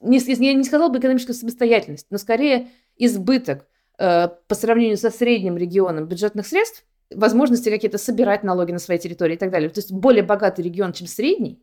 не, 0.00 0.18
я 0.18 0.52
не 0.54 0.64
сказал 0.64 0.90
бы 0.90 0.98
экономическую 0.98 1.34
самостоятельность, 1.34 2.06
но 2.10 2.18
скорее 2.18 2.68
избыток 2.96 3.66
Э, 3.98 4.28
по 4.46 4.54
сравнению 4.54 4.98
со 4.98 5.10
средним 5.10 5.56
регионом 5.56 6.06
бюджетных 6.06 6.46
средств, 6.46 6.84
возможности 7.10 7.70
какие-то 7.70 7.98
собирать 7.98 8.42
налоги 8.42 8.72
на 8.72 8.78
своей 8.78 9.00
территории 9.00 9.34
и 9.34 9.38
так 9.38 9.50
далее. 9.50 9.70
То 9.70 9.78
есть 9.78 9.90
более 9.90 10.22
богатый 10.22 10.62
регион, 10.62 10.92
чем 10.92 11.06
средний, 11.06 11.62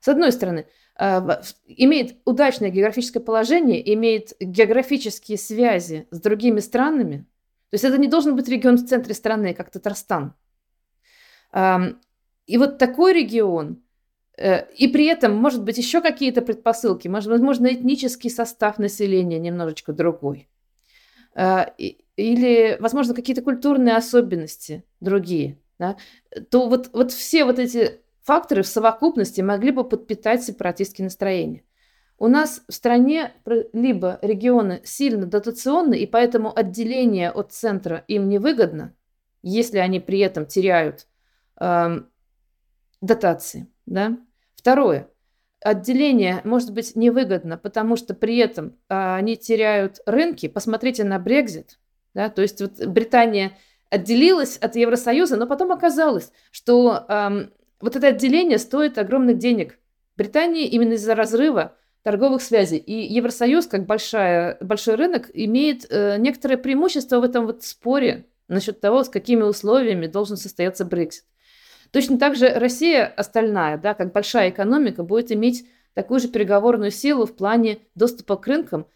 с 0.00 0.08
одной 0.08 0.32
стороны, 0.32 0.66
э, 0.98 1.42
имеет 1.66 2.18
удачное 2.26 2.68
географическое 2.68 3.22
положение, 3.22 3.94
имеет 3.94 4.34
географические 4.40 5.38
связи 5.38 6.06
с 6.10 6.20
другими 6.20 6.60
странами. 6.60 7.26
То 7.70 7.76
есть 7.76 7.84
это 7.84 7.96
не 7.96 8.08
должен 8.08 8.36
быть 8.36 8.48
регион 8.48 8.76
в 8.76 8.86
центре 8.86 9.14
страны, 9.14 9.54
как 9.54 9.70
Татарстан. 9.70 10.34
И 12.46 12.58
вот 12.58 12.78
такой 12.78 13.14
регион, 13.14 13.72
э, 13.72 13.83
и 14.36 14.88
при 14.88 15.06
этом, 15.06 15.36
может 15.36 15.62
быть, 15.62 15.78
еще 15.78 16.00
какие-то 16.00 16.42
предпосылки, 16.42 17.08
возможно, 17.08 17.68
этнический 17.72 18.30
состав 18.30 18.78
населения 18.78 19.38
немножечко 19.38 19.92
другой– 19.92 20.48
Э, 21.34 21.66
или, 22.16 22.76
возможно, 22.80 23.14
какие-то 23.14 23.42
культурные 23.42 23.96
особенности 23.96 24.84
другие, 25.00 25.58
да, 25.78 25.96
то 26.50 26.68
вот, 26.68 26.90
вот 26.92 27.10
все 27.10 27.44
вот 27.44 27.58
эти 27.58 28.00
факторы 28.22 28.62
в 28.62 28.68
совокупности 28.68 29.40
могли 29.40 29.72
бы 29.72 29.82
подпитать 29.82 30.44
сепаратистские 30.44 31.04
настроения. 31.04 31.64
У 32.16 32.28
нас 32.28 32.62
в 32.68 32.72
стране 32.72 33.32
либо 33.72 34.20
регионы 34.22 34.80
сильно 34.84 35.26
дотационны, 35.26 35.98
и 35.98 36.06
поэтому 36.06 36.56
отделение 36.56 37.32
от 37.32 37.52
центра 37.52 38.04
им 38.06 38.28
невыгодно, 38.28 38.94
если 39.42 39.78
они 39.78 39.98
при 39.98 40.20
этом 40.20 40.46
теряют 40.46 41.08
э, 41.60 42.00
дотации. 43.00 43.66
Да? 43.86 44.18
Второе 44.56 45.08
отделение 45.64 46.42
может 46.44 46.72
быть 46.72 46.94
невыгодно, 46.94 47.56
потому 47.56 47.96
что 47.96 48.14
при 48.14 48.36
этом 48.36 48.76
а, 48.88 49.16
они 49.16 49.36
теряют 49.36 49.98
рынки. 50.04 50.46
Посмотрите 50.46 51.04
на 51.04 51.18
Брекзит. 51.18 51.78
Да? 52.12 52.28
То 52.28 52.42
есть 52.42 52.60
вот 52.60 52.86
Британия 52.86 53.56
отделилась 53.88 54.58
от 54.58 54.76
Евросоюза, 54.76 55.36
но 55.36 55.46
потом 55.46 55.72
оказалось, 55.72 56.30
что 56.50 57.06
а, 57.08 57.48
вот 57.80 57.96
это 57.96 58.08
отделение 58.08 58.58
стоит 58.58 58.98
огромных 58.98 59.38
денег. 59.38 59.78
Британии 60.16 60.66
именно 60.66 60.92
из-за 60.92 61.14
разрыва 61.14 61.76
торговых 62.02 62.42
связей. 62.42 62.76
И 62.76 63.14
Евросоюз, 63.14 63.66
как 63.66 63.86
большая, 63.86 64.58
большой 64.60 64.96
рынок, 64.96 65.30
имеет 65.32 65.86
э, 65.88 66.18
некоторое 66.18 66.58
преимущество 66.58 67.18
в 67.18 67.24
этом 67.24 67.46
вот 67.46 67.64
споре 67.64 68.26
насчет 68.46 68.80
того, 68.80 69.02
с 69.02 69.08
какими 69.08 69.42
условиями 69.42 70.06
должен 70.06 70.36
состояться 70.36 70.84
Брексит. 70.84 71.24
Точно 71.94 72.18
так 72.18 72.34
же 72.34 72.48
Россия 72.48 73.06
остальная, 73.06 73.78
да, 73.78 73.94
как 73.94 74.12
большая 74.12 74.50
экономика, 74.50 75.04
будет 75.04 75.30
иметь 75.30 75.64
такую 75.94 76.18
же 76.18 76.26
переговорную 76.26 76.90
силу 76.90 77.24
в 77.24 77.36
плане 77.36 77.78
доступа 77.94 78.36
к 78.36 78.48
рынкам 78.48 78.88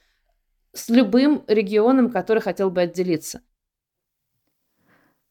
с 0.73 0.89
любым 0.89 1.45
регионом, 1.47 2.11
который 2.11 2.43
хотел 2.43 2.73
бы 2.73 2.81
отделиться. 2.81 3.41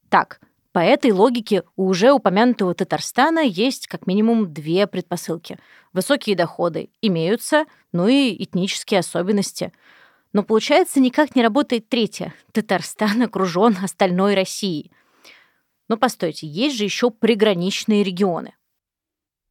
Так, 0.07 0.39
по 0.71 0.79
этой 0.79 1.11
логике 1.11 1.63
у 1.75 1.87
уже 1.87 2.13
упомянутого 2.13 2.73
Татарстана 2.73 3.39
есть 3.39 3.87
как 3.87 4.07
минимум 4.07 4.53
две 4.53 4.87
предпосылки. 4.87 5.59
Высокие 5.91 6.37
доходы 6.37 6.89
имеются, 7.01 7.65
ну 7.91 8.07
и 8.07 8.41
этнические 8.41 9.01
особенности. 9.01 9.73
Но 10.31 10.41
получается, 10.41 11.01
никак 11.01 11.35
не 11.35 11.43
работает 11.43 11.89
третье. 11.89 12.33
Татарстан 12.53 13.23
окружен 13.23 13.75
остальной 13.83 14.35
Россией. 14.35 14.89
Но 15.87 15.97
постойте, 15.97 16.47
есть 16.47 16.77
же 16.77 16.83
еще 16.83 17.11
приграничные 17.11 18.03
регионы. 18.03 18.53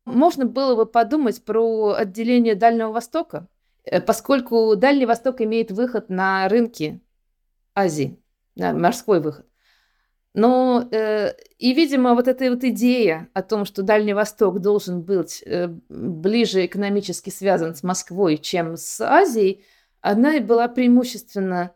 Можно 0.04 0.46
было 0.46 0.76
бы 0.76 0.86
подумать 0.86 1.44
про 1.44 1.94
отделение 1.94 2.54
Дальнего 2.54 2.92
Востока, 2.92 3.48
э, 3.84 4.00
поскольку 4.00 4.76
Дальний 4.76 5.06
Восток 5.06 5.40
имеет 5.40 5.70
выход 5.70 6.08
на 6.10 6.48
рынки 6.48 7.00
Азии, 7.74 8.18
на 8.54 8.72
морской 8.72 9.20
выход. 9.20 9.46
Но 10.32 10.86
э, 10.92 11.32
и, 11.58 11.72
видимо, 11.72 12.14
вот 12.14 12.28
эта 12.28 12.50
вот 12.50 12.62
идея 12.62 13.28
о 13.32 13.42
том, 13.42 13.64
что 13.64 13.82
Дальний 13.82 14.12
Восток 14.12 14.60
должен 14.60 15.02
быть 15.02 15.42
э, 15.46 15.68
ближе 15.88 16.66
экономически 16.66 17.30
связан 17.30 17.74
с 17.74 17.82
Москвой, 17.82 18.36
чем 18.36 18.76
с 18.76 19.00
Азией, 19.00 19.64
она 20.02 20.36
и 20.36 20.40
была 20.40 20.68
преимущественно 20.68 21.72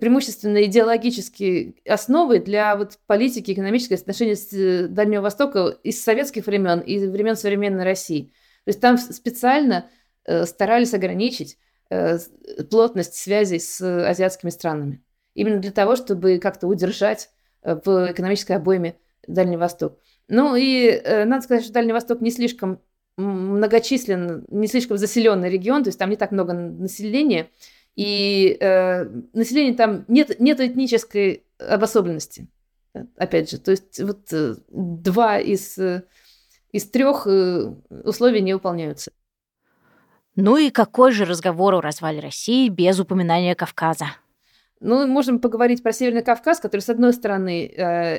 преимущественно 0.00 0.64
идеологические 0.64 1.74
основы 1.86 2.38
для 2.38 2.76
вот 2.76 2.98
политики, 3.06 3.52
экономической 3.52 3.94
отношений 3.94 4.34
с 4.34 4.52
э, 4.52 4.86
Дальнего 4.88 5.22
Востока 5.22 5.76
из 5.82 6.02
советских 6.02 6.46
времен 6.46 6.80
и 6.80 7.06
времен 7.06 7.36
современной 7.36 7.84
России. 7.84 8.32
То 8.64 8.68
есть 8.68 8.80
там 8.80 8.98
специально 8.98 9.90
э, 10.24 10.44
старались 10.46 10.94
ограничить 10.94 11.58
плотность 12.70 13.16
связей 13.16 13.58
с 13.58 13.78
азиатскими 13.82 14.48
странами. 14.48 15.02
Именно 15.34 15.58
для 15.58 15.72
того, 15.72 15.94
чтобы 15.94 16.38
как-то 16.38 16.66
удержать 16.66 17.28
в 17.62 18.10
экономической 18.10 18.52
обойме 18.52 18.96
Дальний 19.26 19.58
Восток. 19.58 19.98
Ну 20.26 20.56
и 20.56 21.02
надо 21.04 21.42
сказать, 21.42 21.64
что 21.64 21.74
Дальний 21.74 21.92
Восток 21.92 22.22
не 22.22 22.30
слишком 22.30 22.80
многочислен, 23.16 24.46
не 24.48 24.66
слишком 24.68 24.96
заселенный 24.96 25.50
регион, 25.50 25.82
то 25.82 25.88
есть 25.88 25.98
там 25.98 26.10
не 26.10 26.16
так 26.16 26.32
много 26.32 26.54
населения, 26.54 27.50
и 27.96 28.56
э, 28.60 29.04
население 29.32 29.74
там 29.74 30.04
нет, 30.08 30.40
нет 30.40 30.60
этнической 30.60 31.44
обособленности. 31.58 32.48
Опять 33.16 33.50
же, 33.50 33.58
то 33.58 33.70
есть 33.70 34.00
вот 34.00 34.32
э, 34.32 34.54
два 34.68 35.38
из, 35.38 35.78
э, 35.78 36.04
из 36.72 36.88
трех 36.90 37.26
э, 37.26 37.74
условий 38.04 38.40
не 38.40 38.54
выполняются. 38.54 39.12
Ну 40.36 40.56
и 40.56 40.70
какой 40.70 41.12
же 41.12 41.24
разговор 41.24 41.74
о 41.74 41.80
развале 41.80 42.20
России 42.20 42.68
без 42.68 42.98
упоминания 42.98 43.54
Кавказа? 43.54 44.06
Ну, 44.80 45.06
можем 45.06 45.38
поговорить 45.38 45.82
про 45.82 45.92
Северный 45.92 46.24
Кавказ, 46.24 46.58
который, 46.58 46.80
с 46.80 46.88
одной 46.88 47.12
стороны, 47.12 47.66
э, 47.66 48.18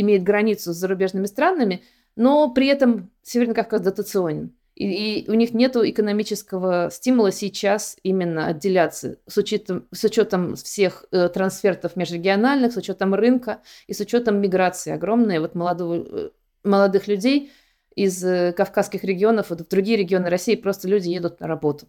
имеет 0.00 0.24
границу 0.24 0.72
с 0.72 0.76
зарубежными 0.76 1.26
странами, 1.26 1.84
но 2.16 2.50
при 2.52 2.66
этом 2.66 3.10
Северный 3.22 3.54
Кавказ 3.54 3.80
дотационен. 3.80 4.55
И, 4.76 5.20
и 5.20 5.30
у 5.30 5.34
них 5.34 5.54
нет 5.54 5.74
экономического 5.74 6.90
стимула 6.92 7.32
сейчас 7.32 7.96
именно 8.02 8.46
отделяться 8.48 9.16
с 9.26 9.38
учетом, 9.38 9.88
с 9.90 10.04
учетом 10.04 10.54
всех 10.54 11.06
э, 11.10 11.30
трансфертов 11.30 11.96
межрегиональных, 11.96 12.74
с 12.74 12.76
учетом 12.76 13.14
рынка 13.14 13.62
и 13.86 13.94
с 13.94 14.00
учетом 14.00 14.38
миграции 14.38 14.92
огромной 14.92 15.38
вот 15.38 15.54
молодого, 15.54 16.06
э, 16.06 16.30
молодых 16.62 17.08
людей 17.08 17.50
из 17.94 18.22
э, 18.22 18.52
кавказских 18.52 19.02
регионов 19.02 19.48
вот 19.48 19.62
в 19.62 19.68
другие 19.68 19.96
регионы 19.96 20.28
России 20.28 20.56
просто 20.56 20.88
люди 20.88 21.08
едут 21.08 21.40
на 21.40 21.46
работу. 21.46 21.88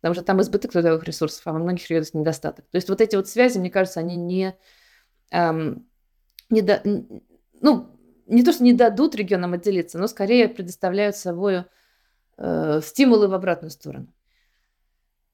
Потому 0.00 0.14
что 0.14 0.24
там 0.24 0.40
избыток 0.40 0.72
трудовых 0.72 1.04
ресурсов, 1.04 1.42
а 1.44 1.52
во 1.52 1.60
многих 1.60 1.88
регионах 1.88 2.12
недостаток. 2.12 2.64
То 2.72 2.76
есть 2.76 2.88
вот 2.88 3.00
эти 3.00 3.14
вот 3.14 3.28
связи, 3.28 3.58
мне 3.58 3.70
кажется, 3.70 4.00
они 4.00 4.16
не, 4.16 4.56
эм, 5.30 5.86
не 6.50 6.62
до, 6.62 6.82
ну, 7.60 7.96
не 8.26 8.42
то, 8.42 8.52
что 8.52 8.64
не 8.64 8.72
дадут 8.72 9.14
регионам 9.14 9.52
отделиться, 9.52 9.98
но 9.98 10.08
скорее 10.08 10.48
предоставляют 10.48 11.16
собой 11.16 11.66
э, 12.38 12.80
стимулы 12.82 13.28
в 13.28 13.34
обратную 13.34 13.70
сторону. 13.70 14.08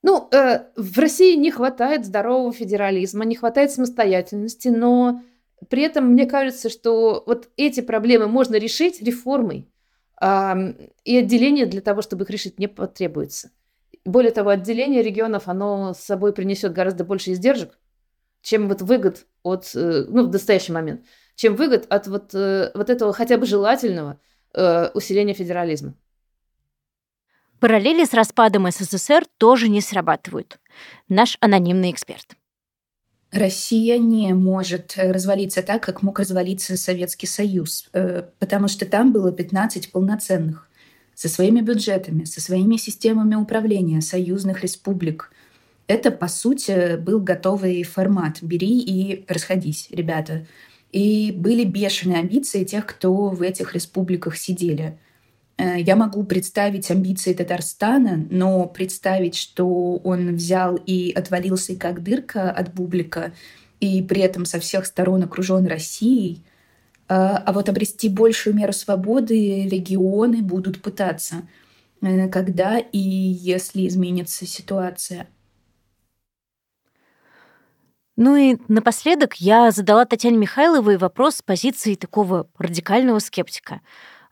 Ну, 0.02 0.28
э, 0.32 0.64
в 0.76 0.98
России 0.98 1.36
не 1.36 1.50
хватает 1.50 2.04
здорового 2.04 2.52
федерализма, 2.52 3.24
не 3.24 3.36
хватает 3.36 3.70
самостоятельности, 3.70 4.68
но 4.68 5.22
при 5.68 5.82
этом 5.82 6.06
мне 6.06 6.26
кажется, 6.26 6.68
что 6.68 7.22
вот 7.26 7.50
эти 7.56 7.80
проблемы 7.80 8.26
можно 8.26 8.56
решить 8.56 9.00
реформой, 9.00 9.70
э, 10.20 10.54
и 11.04 11.16
отделение 11.16 11.66
для 11.66 11.80
того, 11.80 12.02
чтобы 12.02 12.24
их 12.24 12.30
решить, 12.30 12.58
не 12.58 12.66
потребуется. 12.66 13.50
Более 14.04 14.32
того, 14.32 14.50
отделение 14.50 15.02
регионов, 15.02 15.44
оно 15.46 15.94
с 15.94 15.98
собой 15.98 16.32
принесет 16.32 16.72
гораздо 16.72 17.04
больше 17.04 17.32
издержек, 17.32 17.78
чем 18.42 18.68
вот 18.68 18.82
выгод 18.82 19.26
от, 19.44 19.70
э, 19.76 20.04
ну, 20.08 20.26
в 20.26 20.32
настоящий 20.32 20.72
момент, 20.72 21.04
чем 21.36 21.54
выгод 21.54 21.86
от 21.88 22.08
вот, 22.08 22.34
э, 22.34 22.72
вот 22.74 22.90
этого 22.90 23.12
хотя 23.12 23.38
бы 23.38 23.46
желательного 23.46 24.18
э, 24.52 24.90
усиления 24.94 25.34
федерализма. 25.34 25.94
Параллели 27.62 28.04
с 28.04 28.12
распадом 28.12 28.68
СССР 28.68 29.24
тоже 29.38 29.68
не 29.68 29.80
срабатывают. 29.80 30.58
Наш 31.08 31.38
анонимный 31.38 31.92
эксперт. 31.92 32.34
Россия 33.30 33.98
не 33.98 34.34
может 34.34 34.94
развалиться 34.96 35.62
так, 35.62 35.80
как 35.80 36.02
мог 36.02 36.18
развалиться 36.18 36.76
Советский 36.76 37.28
Союз, 37.28 37.88
э, 37.92 38.24
потому 38.40 38.66
что 38.66 38.84
там 38.84 39.12
было 39.12 39.30
15 39.30 39.92
полноценных 39.92 40.68
со 41.14 41.28
своими 41.28 41.60
бюджетами, 41.60 42.24
со 42.24 42.40
своими 42.40 42.74
системами 42.78 43.36
управления 43.36 44.00
союзных 44.00 44.64
республик. 44.64 45.30
Это, 45.86 46.10
по 46.10 46.26
сути, 46.26 46.96
был 46.96 47.20
готовый 47.20 47.84
формат. 47.84 48.38
Бери 48.42 48.80
и 48.80 49.24
расходись, 49.28 49.86
ребята. 49.92 50.48
И 50.90 51.30
были 51.30 51.62
бешеные 51.62 52.18
амбиции 52.18 52.64
тех, 52.64 52.86
кто 52.86 53.28
в 53.28 53.40
этих 53.40 53.76
республиках 53.76 54.36
сидели. 54.36 54.98
Э, 55.58 55.80
я 55.80 55.96
могу 55.96 56.24
представить 56.24 56.90
амбиции 56.90 57.34
Татарстана, 57.34 58.26
но 58.30 58.66
представить, 58.66 59.36
что 59.36 59.96
он 59.96 60.36
взял 60.36 60.76
и 60.76 61.12
отвалился 61.12 61.76
как 61.76 62.02
дырка 62.02 62.50
от 62.50 62.74
бублика, 62.74 63.32
и 63.80 64.02
при 64.02 64.20
этом 64.22 64.44
со 64.44 64.60
всех 64.60 64.86
сторон 64.86 65.22
окружен 65.24 65.66
Россией, 65.66 66.44
э, 67.08 67.14
а 67.14 67.52
вот 67.52 67.68
обрести 67.68 68.08
большую 68.08 68.56
меру 68.56 68.72
свободы 68.72 69.68
регионы 69.68 70.42
будут 70.42 70.80
пытаться, 70.82 71.48
э, 72.00 72.28
когда 72.28 72.78
и 72.78 72.98
если 72.98 73.86
изменится 73.86 74.46
ситуация. 74.46 75.26
Ну 78.16 78.36
и 78.36 78.58
напоследок 78.68 79.36
я 79.36 79.70
задала 79.70 80.04
Татьяне 80.04 80.36
Михайловой 80.36 80.98
вопрос 80.98 81.36
с 81.36 81.42
позиции 81.42 81.94
такого 81.94 82.46
радикального 82.58 83.18
скептика. 83.20 83.80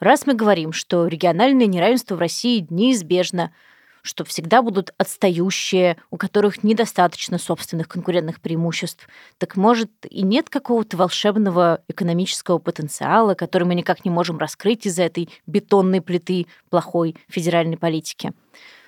Раз 0.01 0.27
мы 0.27 0.33
говорим, 0.33 0.73
что 0.73 1.07
региональное 1.07 1.67
неравенство 1.67 2.17
в 2.17 2.21
России 2.21 2.67
неизбежно, 2.71 3.53
что 4.01 4.25
всегда 4.25 4.63
будут 4.63 4.95
отстающие, 4.97 5.99
у 6.11 6.17
которых 6.17 6.65
недостаточно 6.65 7.37
собственных 7.37 7.87
конкурентных 7.87 8.41
преимуществ, 8.41 9.07
так 9.37 9.57
может 9.57 9.91
и 10.09 10.23
нет 10.23 10.49
какого-то 10.49 10.97
волшебного 10.97 11.83
экономического 11.87 12.57
потенциала, 12.59 13.35
который 13.35 13.65
мы 13.65 13.75
никак 13.75 14.07
не 14.07 14.11
можем 14.11 14.39
раскрыть 14.39 14.87
из-за 14.87 15.03
этой 15.03 15.29
бетонной 15.47 16.01
плиты 16.01 16.47
плохой 16.71 17.15
федеральной 17.29 17.77
политики. 17.77 18.33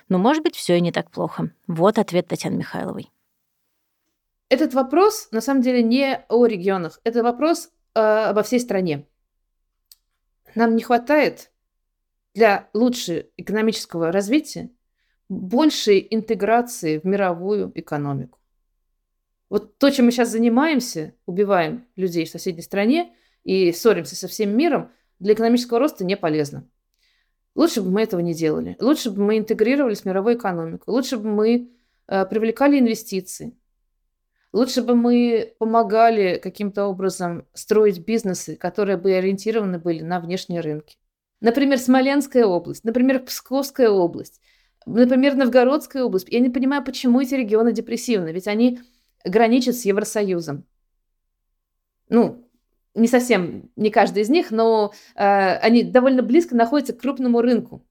Но, 0.09 0.17
может 0.17 0.41
быть, 0.41 0.55
все 0.55 0.77
и 0.77 0.81
не 0.81 0.91
так 0.91 1.11
плохо. 1.11 1.51
Вот 1.67 1.99
ответ 1.99 2.27
Татьяны 2.27 2.55
Михайловой. 2.55 3.11
Этот 4.49 4.73
вопрос 4.73 5.27
на 5.31 5.41
самом 5.41 5.61
деле 5.61 5.83
не 5.83 6.25
о 6.27 6.47
регионах, 6.47 6.99
это 7.03 7.21
вопрос 7.21 7.69
э, 7.93 7.99
обо 7.99 8.41
всей 8.41 8.59
стране. 8.59 9.05
Нам 10.55 10.75
не 10.75 10.83
хватает 10.83 11.51
для 12.33 12.69
лучшего 12.73 13.23
экономического 13.37 14.11
развития 14.11 14.69
большей 15.29 16.05
интеграции 16.09 16.99
в 16.99 17.05
мировую 17.05 17.71
экономику. 17.75 18.39
Вот 19.49 19.77
то, 19.77 19.89
чем 19.89 20.05
мы 20.05 20.11
сейчас 20.11 20.29
занимаемся, 20.29 21.15
убиваем 21.25 21.85
людей 21.95 22.25
в 22.25 22.29
соседней 22.29 22.63
стране 22.63 23.15
и 23.43 23.71
ссоримся 23.71 24.15
со 24.15 24.27
всем 24.27 24.55
миром, 24.55 24.91
для 25.19 25.33
экономического 25.33 25.79
роста 25.79 26.03
не 26.03 26.17
полезно. 26.17 26.67
Лучше 27.55 27.81
бы 27.81 27.91
мы 27.91 28.01
этого 28.01 28.19
не 28.19 28.33
делали. 28.33 28.75
Лучше 28.79 29.11
бы 29.11 29.23
мы 29.23 29.37
интегрировались 29.37 30.01
в 30.01 30.05
мировую 30.05 30.37
экономику. 30.37 30.91
Лучше 30.91 31.17
бы 31.17 31.29
мы 31.29 31.71
э, 32.07 32.25
привлекали 32.25 32.79
инвестиции. 32.79 33.55
Лучше 34.53 34.83
бы 34.83 34.95
мы 34.95 35.55
помогали 35.57 36.37
каким-то 36.37 36.85
образом 36.85 37.47
строить 37.53 38.05
бизнесы, 38.05 38.55
которые 38.55 38.97
бы 38.97 39.11
ориентированы 39.11 39.79
были 39.79 40.01
на 40.01 40.19
внешние 40.19 40.61
рынки. 40.61 40.97
Например, 41.41 41.79
Смоленская 41.79 42.45
область, 42.45 42.83
например, 42.83 43.25
Псковская 43.25 43.89
область, 43.89 44.39
например, 44.85 45.35
Новгородская 45.35 46.03
область. 46.03 46.29
Я 46.29 46.39
не 46.39 46.51
понимаю, 46.51 46.83
почему 46.83 47.19
эти 47.19 47.33
регионы 47.33 47.73
депрессивны, 47.73 48.29
ведь 48.29 48.47
они 48.47 48.79
граничат 49.25 49.75
с 49.75 49.85
Евросоюзом. 49.85 50.65
Ну, 52.09 52.47
не 52.93 53.07
совсем, 53.07 53.71
не 53.75 53.89
каждый 53.89 54.21
из 54.21 54.29
них, 54.29 54.51
но 54.51 54.93
э, 55.15 55.55
они 55.57 55.83
довольно 55.83 56.21
близко 56.21 56.55
находятся 56.55 56.93
к 56.93 57.01
крупному 57.01 57.41
рынку. 57.41 57.83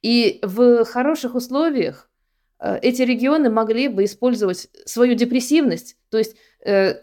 И 0.00 0.38
в 0.42 0.86
хороших 0.86 1.34
условиях 1.34 2.10
эти 2.82 3.02
регионы 3.02 3.50
могли 3.50 3.88
бы 3.88 4.04
использовать 4.04 4.68
свою 4.84 5.14
депрессивность, 5.14 5.96
то 6.10 6.18
есть 6.18 6.36
э, 6.64 6.94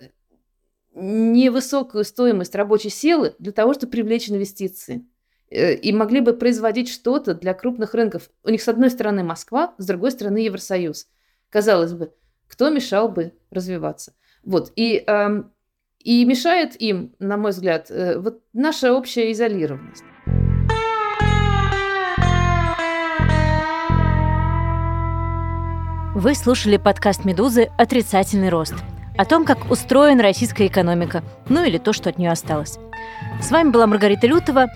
невысокую 0.94 2.04
стоимость 2.04 2.56
рабочей 2.56 2.90
силы 2.90 3.36
для 3.40 3.52
того, 3.52 3.74
чтобы 3.74 3.92
привлечь 3.92 4.30
инвестиции. 4.30 5.06
Э, 5.52 5.74
и 5.74 5.92
могли 5.92 6.22
бы 6.22 6.34
производить 6.34 6.90
что-то 6.90 7.34
для 7.34 7.54
крупных 7.54 7.94
рынков. 7.94 8.30
У 8.44 8.50
них 8.50 8.62
с 8.62 8.68
одной 8.68 8.90
стороны 8.90 9.24
Москва, 9.24 9.74
с 9.78 9.86
другой 9.86 10.12
стороны 10.12 10.38
Евросоюз. 10.38 11.08
Казалось 11.50 11.94
бы, 11.94 12.14
кто 12.48 12.70
мешал 12.70 13.10
бы 13.10 13.34
развиваться? 13.50 14.14
Вот. 14.44 14.72
И, 14.76 15.04
э, 15.06 15.44
и 16.04 16.26
мешает 16.26 16.80
им, 16.80 17.16
на 17.20 17.38
мой 17.38 17.52
взгляд, 17.52 17.90
э, 17.90 18.20
вот 18.20 18.44
наша 18.54 18.94
общая 18.94 19.32
изолированность. 19.32 20.04
Вы 26.20 26.36
слушали 26.36 26.76
подкаст 26.76 27.24
«Медузы. 27.24 27.70
Отрицательный 27.78 28.50
рост» 28.50 28.74
о 29.18 29.24
том, 29.24 29.46
как 29.46 29.72
устроена 29.72 30.22
российская 30.22 30.68
экономика, 30.68 31.24
ну 31.48 31.64
или 31.64 31.78
то, 31.78 31.94
что 31.94 32.10
от 32.10 32.18
нее 32.18 32.30
осталось. 32.30 32.78
С 33.42 33.52
вами 33.52 33.70
была 33.70 33.88
Маргарита 33.88 34.28
Лютова. 34.28 34.68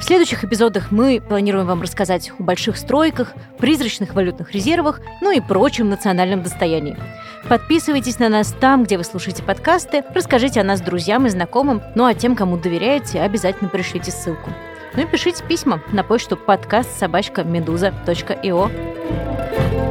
В 0.00 0.02
следующих 0.02 0.44
эпизодах 0.44 0.90
мы 0.90 1.20
планируем 1.20 1.66
вам 1.66 1.82
рассказать 1.82 2.32
о 2.38 2.42
больших 2.42 2.78
стройках, 2.78 3.34
призрачных 3.58 4.14
валютных 4.14 4.52
резервах, 4.52 5.02
ну 5.20 5.30
и 5.30 5.40
прочем 5.40 5.90
национальном 5.90 6.42
достоянии. 6.42 6.96
Подписывайтесь 7.50 8.18
на 8.18 8.30
нас 8.30 8.54
там, 8.58 8.84
где 8.84 8.96
вы 8.96 9.04
слушаете 9.04 9.42
подкасты, 9.42 10.04
расскажите 10.14 10.62
о 10.62 10.64
нас 10.64 10.80
друзьям 10.80 11.26
и 11.26 11.28
знакомым, 11.28 11.82
ну 11.94 12.06
а 12.06 12.14
тем, 12.14 12.34
кому 12.34 12.56
доверяете, 12.56 13.20
обязательно 13.20 13.68
пришлите 13.68 14.10
ссылку. 14.10 14.48
Ну 14.94 15.02
и 15.02 15.06
пишите 15.06 15.44
письма 15.44 15.82
на 15.92 16.02
почту 16.02 16.38
подкаст 16.38 16.98
собачка 16.98 17.44
медуза.io. 17.44 19.81